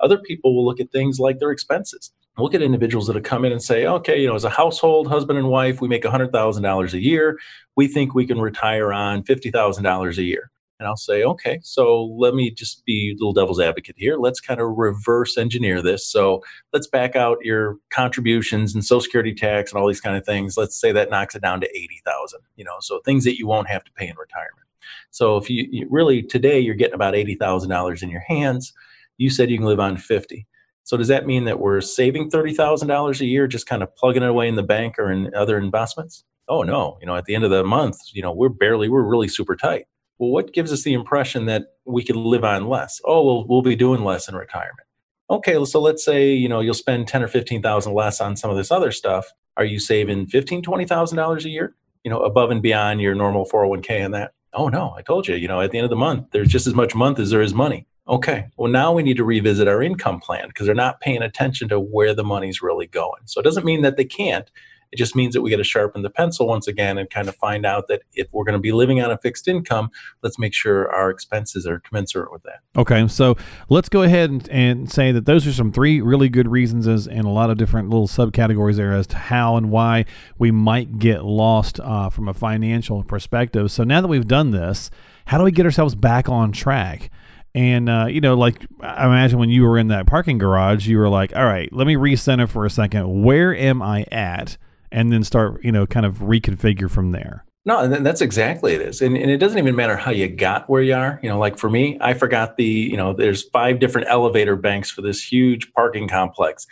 Other 0.00 0.18
people 0.18 0.54
will 0.54 0.64
look 0.64 0.80
at 0.80 0.92
things 0.92 1.18
like 1.18 1.40
their 1.40 1.50
expenses. 1.50 2.12
Look 2.38 2.54
at 2.54 2.62
individuals 2.62 3.08
that 3.08 3.16
have 3.16 3.24
come 3.24 3.44
in 3.44 3.50
and 3.50 3.60
say, 3.60 3.84
okay, 3.84 4.20
you 4.20 4.28
know, 4.28 4.36
as 4.36 4.44
a 4.44 4.50
household, 4.50 5.08
husband 5.08 5.38
and 5.38 5.48
wife, 5.48 5.80
we 5.80 5.88
make 5.88 6.04
$100,000 6.04 6.92
a 6.92 7.02
year. 7.02 7.36
We 7.74 7.88
think 7.88 8.14
we 8.14 8.26
can 8.26 8.40
retire 8.40 8.92
on 8.92 9.24
$50,000 9.24 10.18
a 10.18 10.22
year 10.22 10.52
and 10.78 10.86
I'll 10.86 10.96
say, 10.96 11.24
okay, 11.24 11.58
so 11.62 12.04
let 12.04 12.34
me 12.34 12.50
just 12.50 12.84
be 12.84 13.14
little 13.18 13.32
devil's 13.32 13.60
advocate 13.60 13.96
here. 13.98 14.16
Let's 14.16 14.40
kind 14.40 14.60
of 14.60 14.76
reverse 14.76 15.36
engineer 15.36 15.82
this. 15.82 16.06
So 16.06 16.42
let's 16.72 16.86
back 16.86 17.16
out 17.16 17.38
your 17.42 17.76
contributions 17.90 18.74
and 18.74 18.84
Social 18.84 19.00
Security 19.00 19.34
tax 19.34 19.72
and 19.72 19.80
all 19.80 19.88
these 19.88 20.00
kind 20.00 20.16
of 20.16 20.24
things. 20.24 20.56
Let's 20.56 20.80
say 20.80 20.92
that 20.92 21.10
knocks 21.10 21.34
it 21.34 21.42
down 21.42 21.60
to 21.60 21.68
eighty 21.70 22.00
thousand. 22.06 22.40
You 22.56 22.64
know, 22.64 22.76
so 22.80 23.00
things 23.04 23.24
that 23.24 23.38
you 23.38 23.46
won't 23.46 23.68
have 23.68 23.84
to 23.84 23.92
pay 23.92 24.08
in 24.08 24.16
retirement. 24.16 24.66
So 25.10 25.36
if 25.36 25.50
you, 25.50 25.66
you 25.70 25.86
really 25.90 26.22
today 26.22 26.60
you're 26.60 26.74
getting 26.74 26.94
about 26.94 27.14
eighty 27.14 27.34
thousand 27.34 27.70
dollars 27.70 28.02
in 28.02 28.10
your 28.10 28.24
hands, 28.26 28.72
you 29.16 29.30
said 29.30 29.50
you 29.50 29.58
can 29.58 29.66
live 29.66 29.80
on 29.80 29.96
fifty. 29.96 30.46
So 30.84 30.96
does 30.96 31.08
that 31.08 31.26
mean 31.26 31.44
that 31.44 31.60
we're 31.60 31.80
saving 31.80 32.30
thirty 32.30 32.54
thousand 32.54 32.88
dollars 32.88 33.20
a 33.20 33.26
year, 33.26 33.46
just 33.48 33.66
kind 33.66 33.82
of 33.82 33.94
plugging 33.96 34.22
it 34.22 34.28
away 34.28 34.48
in 34.48 34.54
the 34.54 34.62
bank 34.62 34.94
or 34.98 35.10
in 35.10 35.34
other 35.34 35.58
investments? 35.58 36.24
Oh 36.48 36.62
no, 36.62 36.98
you 37.00 37.06
know, 37.06 37.16
at 37.16 37.24
the 37.24 37.34
end 37.34 37.44
of 37.44 37.50
the 37.50 37.64
month, 37.64 37.98
you 38.12 38.22
know, 38.22 38.32
we're 38.32 38.48
barely, 38.48 38.88
we're 38.88 39.02
really 39.02 39.28
super 39.28 39.54
tight 39.54 39.84
well, 40.18 40.30
what 40.30 40.52
gives 40.52 40.72
us 40.72 40.82
the 40.82 40.94
impression 40.94 41.46
that 41.46 41.74
we 41.84 42.04
could 42.04 42.16
live 42.16 42.44
on 42.44 42.68
less? 42.68 43.00
Oh, 43.04 43.24
well, 43.24 43.46
we'll 43.46 43.62
be 43.62 43.76
doing 43.76 44.04
less 44.04 44.28
in 44.28 44.34
retirement. 44.34 44.86
Okay, 45.30 45.62
so 45.64 45.80
let's 45.80 46.04
say 46.04 46.32
you 46.32 46.48
know 46.48 46.60
you'll 46.60 46.74
spend 46.74 47.06
ten 47.06 47.22
or 47.22 47.28
fifteen 47.28 47.62
thousand 47.62 47.94
less 47.94 48.20
on 48.20 48.36
some 48.36 48.50
of 48.50 48.56
this 48.56 48.70
other 48.70 48.90
stuff. 48.90 49.26
Are 49.56 49.64
you 49.64 49.78
saving 49.78 50.26
fifteen, 50.26 50.62
twenty 50.62 50.86
thousand 50.86 51.18
dollars 51.18 51.44
a 51.44 51.50
year? 51.50 51.74
You 52.04 52.10
know, 52.10 52.20
above 52.20 52.50
and 52.50 52.62
beyond 52.62 53.00
your 53.00 53.14
normal 53.14 53.44
four 53.44 53.60
hundred 53.60 53.70
one 53.70 53.82
k 53.82 54.00
and 54.00 54.14
that. 54.14 54.32
Oh 54.54 54.68
no, 54.68 54.94
I 54.96 55.02
told 55.02 55.28
you. 55.28 55.34
You 55.36 55.48
know, 55.48 55.60
at 55.60 55.70
the 55.70 55.78
end 55.78 55.84
of 55.84 55.90
the 55.90 55.96
month, 55.96 56.28
there's 56.32 56.48
just 56.48 56.66
as 56.66 56.74
much 56.74 56.94
month 56.94 57.18
as 57.18 57.30
there 57.30 57.42
is 57.42 57.52
money. 57.52 57.86
Okay, 58.08 58.46
well, 58.56 58.72
now 58.72 58.90
we 58.90 59.02
need 59.02 59.18
to 59.18 59.24
revisit 59.24 59.68
our 59.68 59.82
income 59.82 60.18
plan 60.18 60.48
because 60.48 60.64
they're 60.64 60.74
not 60.74 61.00
paying 61.00 61.20
attention 61.20 61.68
to 61.68 61.78
where 61.78 62.14
the 62.14 62.24
money's 62.24 62.62
really 62.62 62.86
going. 62.86 63.20
So 63.26 63.38
it 63.38 63.44
doesn't 63.44 63.66
mean 63.66 63.82
that 63.82 63.98
they 63.98 64.06
can't. 64.06 64.50
It 64.90 64.96
just 64.96 65.14
means 65.14 65.34
that 65.34 65.42
we 65.42 65.50
got 65.50 65.58
to 65.58 65.64
sharpen 65.64 66.02
the 66.02 66.10
pencil 66.10 66.46
once 66.46 66.66
again 66.66 66.98
and 66.98 67.08
kind 67.10 67.28
of 67.28 67.36
find 67.36 67.66
out 67.66 67.88
that 67.88 68.02
if 68.14 68.28
we're 68.32 68.44
going 68.44 68.54
to 68.54 68.60
be 68.60 68.72
living 68.72 69.02
on 69.02 69.10
a 69.10 69.18
fixed 69.18 69.48
income, 69.48 69.90
let's 70.22 70.38
make 70.38 70.54
sure 70.54 70.90
our 70.92 71.10
expenses 71.10 71.66
are 71.66 71.78
commensurate 71.80 72.32
with 72.32 72.42
that. 72.44 72.60
Okay, 72.76 73.06
so 73.08 73.36
let's 73.68 73.88
go 73.88 74.02
ahead 74.02 74.30
and, 74.30 74.48
and 74.48 74.90
say 74.90 75.12
that 75.12 75.26
those 75.26 75.46
are 75.46 75.52
some 75.52 75.72
three 75.72 76.00
really 76.00 76.28
good 76.28 76.48
reasons 76.48 76.88
as, 76.88 77.06
and 77.06 77.24
a 77.24 77.30
lot 77.30 77.50
of 77.50 77.58
different 77.58 77.90
little 77.90 78.08
subcategories 78.08 78.76
there 78.76 78.92
as 78.92 79.06
to 79.08 79.16
how 79.16 79.56
and 79.56 79.70
why 79.70 80.04
we 80.38 80.50
might 80.50 80.98
get 80.98 81.24
lost 81.24 81.80
uh, 81.80 82.08
from 82.08 82.28
a 82.28 82.34
financial 82.34 83.04
perspective. 83.04 83.70
So 83.70 83.84
now 83.84 84.00
that 84.00 84.08
we've 84.08 84.28
done 84.28 84.52
this, 84.52 84.90
how 85.26 85.36
do 85.36 85.44
we 85.44 85.52
get 85.52 85.66
ourselves 85.66 85.94
back 85.94 86.28
on 86.28 86.52
track? 86.52 87.10
And 87.54 87.88
uh, 87.88 88.06
you 88.08 88.20
know, 88.20 88.34
like 88.34 88.64
I 88.80 89.06
imagine 89.06 89.38
when 89.38 89.50
you 89.50 89.64
were 89.64 89.78
in 89.78 89.88
that 89.88 90.06
parking 90.06 90.38
garage, 90.38 90.86
you 90.86 90.98
were 90.98 91.08
like, 91.08 91.34
"All 91.34 91.44
right, 91.44 91.72
let 91.72 91.86
me 91.86 91.96
recenter 91.96 92.48
for 92.48 92.64
a 92.64 92.70
second. 92.70 93.22
Where 93.24 93.54
am 93.56 93.82
I 93.82 94.04
at?" 94.12 94.58
And 94.90 95.12
then 95.12 95.22
start, 95.24 95.62
you 95.62 95.72
know, 95.72 95.86
kind 95.86 96.06
of 96.06 96.18
reconfigure 96.18 96.90
from 96.90 97.12
there. 97.12 97.44
No, 97.64 97.80
and 97.80 98.06
that's 98.06 98.22
exactly 98.22 98.72
it 98.72 98.80
is. 98.80 99.02
And, 99.02 99.16
and 99.16 99.30
it 99.30 99.36
doesn't 99.36 99.58
even 99.58 99.76
matter 99.76 99.96
how 99.96 100.10
you 100.10 100.26
got 100.26 100.70
where 100.70 100.80
you 100.80 100.94
are. 100.94 101.20
You 101.22 101.28
know, 101.28 101.38
like 101.38 101.58
for 101.58 101.68
me, 101.68 101.98
I 102.00 102.14
forgot 102.14 102.56
the, 102.56 102.64
you 102.64 102.96
know, 102.96 103.12
there's 103.12 103.42
five 103.50 103.78
different 103.78 104.08
elevator 104.08 104.56
banks 104.56 104.90
for 104.90 105.02
this 105.02 105.22
huge 105.22 105.70
parking 105.74 106.08
complex. 106.08 106.66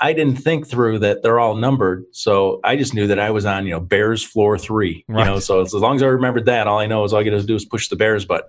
I 0.00 0.14
didn't 0.14 0.36
think 0.36 0.66
through 0.66 1.00
that 1.00 1.22
they're 1.22 1.38
all 1.38 1.56
numbered. 1.56 2.06
So 2.12 2.60
I 2.64 2.76
just 2.76 2.94
knew 2.94 3.06
that 3.08 3.18
I 3.18 3.30
was 3.30 3.44
on, 3.44 3.66
you 3.66 3.72
know, 3.72 3.80
Bears 3.80 4.22
floor 4.22 4.56
three. 4.56 5.04
Right. 5.08 5.26
You 5.26 5.32
know, 5.32 5.38
so 5.40 5.60
as 5.60 5.74
long 5.74 5.96
as 5.96 6.02
I 6.02 6.06
remembered 6.06 6.46
that, 6.46 6.66
all 6.66 6.78
I 6.78 6.86
know 6.86 7.04
is 7.04 7.12
all 7.12 7.20
I 7.20 7.24
got 7.24 7.30
to 7.32 7.42
do 7.42 7.54
is 7.54 7.66
push 7.66 7.88
the 7.88 7.96
Bears 7.96 8.24
button 8.24 8.48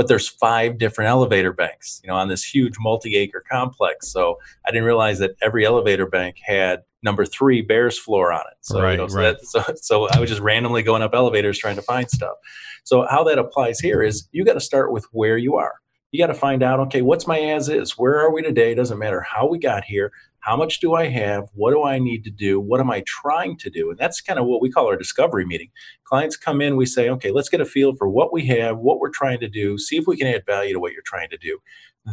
but 0.00 0.08
there's 0.08 0.28
five 0.28 0.78
different 0.78 1.10
elevator 1.10 1.52
banks, 1.52 2.00
you 2.02 2.08
know, 2.08 2.16
on 2.16 2.28
this 2.28 2.42
huge 2.42 2.76
multi-acre 2.80 3.44
complex. 3.52 4.10
So 4.10 4.38
I 4.66 4.70
didn't 4.70 4.86
realize 4.86 5.18
that 5.18 5.32
every 5.42 5.66
elevator 5.66 6.06
bank 6.06 6.36
had 6.42 6.84
number 7.02 7.26
three 7.26 7.60
Bears 7.60 7.98
floor 7.98 8.32
on 8.32 8.40
it. 8.40 8.56
So, 8.62 8.80
right, 8.80 8.92
you 8.92 8.96
know, 8.96 9.08
so, 9.08 9.18
right. 9.18 9.36
that, 9.38 9.46
so, 9.46 9.62
so 9.76 10.08
I 10.08 10.18
was 10.18 10.30
just 10.30 10.40
randomly 10.40 10.82
going 10.82 11.02
up 11.02 11.12
elevators 11.12 11.58
trying 11.58 11.76
to 11.76 11.82
find 11.82 12.08
stuff. 12.10 12.34
So 12.82 13.06
how 13.10 13.24
that 13.24 13.38
applies 13.38 13.78
here 13.78 14.02
is 14.02 14.26
you 14.32 14.42
got 14.42 14.54
to 14.54 14.60
start 14.60 14.90
with 14.90 15.04
where 15.12 15.36
you 15.36 15.56
are. 15.56 15.74
You 16.12 16.18
got 16.18 16.32
to 16.32 16.34
find 16.34 16.62
out, 16.62 16.80
okay, 16.80 17.02
what's 17.02 17.26
my 17.26 17.38
as 17.38 17.68
is? 17.68 17.98
Where 17.98 18.18
are 18.20 18.32
we 18.32 18.40
today? 18.40 18.74
Doesn't 18.74 18.98
matter 18.98 19.20
how 19.20 19.46
we 19.46 19.58
got 19.58 19.84
here. 19.84 20.12
How 20.40 20.56
much 20.56 20.80
do 20.80 20.94
I 20.94 21.08
have? 21.08 21.48
What 21.54 21.72
do 21.72 21.84
I 21.84 21.98
need 21.98 22.24
to 22.24 22.30
do? 22.30 22.60
What 22.60 22.80
am 22.80 22.90
I 22.90 23.04
trying 23.06 23.58
to 23.58 23.70
do? 23.70 23.90
And 23.90 23.98
that's 23.98 24.20
kind 24.20 24.38
of 24.38 24.46
what 24.46 24.62
we 24.62 24.70
call 24.70 24.86
our 24.86 24.96
discovery 24.96 25.44
meeting. 25.44 25.68
Clients 26.04 26.36
come 26.36 26.62
in, 26.62 26.76
we 26.76 26.86
say, 26.86 27.10
okay, 27.10 27.30
let's 27.30 27.50
get 27.50 27.60
a 27.60 27.66
feel 27.66 27.94
for 27.94 28.08
what 28.08 28.32
we 28.32 28.46
have, 28.46 28.78
what 28.78 29.00
we're 29.00 29.10
trying 29.10 29.40
to 29.40 29.48
do, 29.48 29.76
see 29.78 29.96
if 29.96 30.06
we 30.06 30.16
can 30.16 30.26
add 30.26 30.46
value 30.46 30.72
to 30.72 30.80
what 30.80 30.92
you're 30.92 31.02
trying 31.04 31.28
to 31.30 31.36
do. 31.36 31.58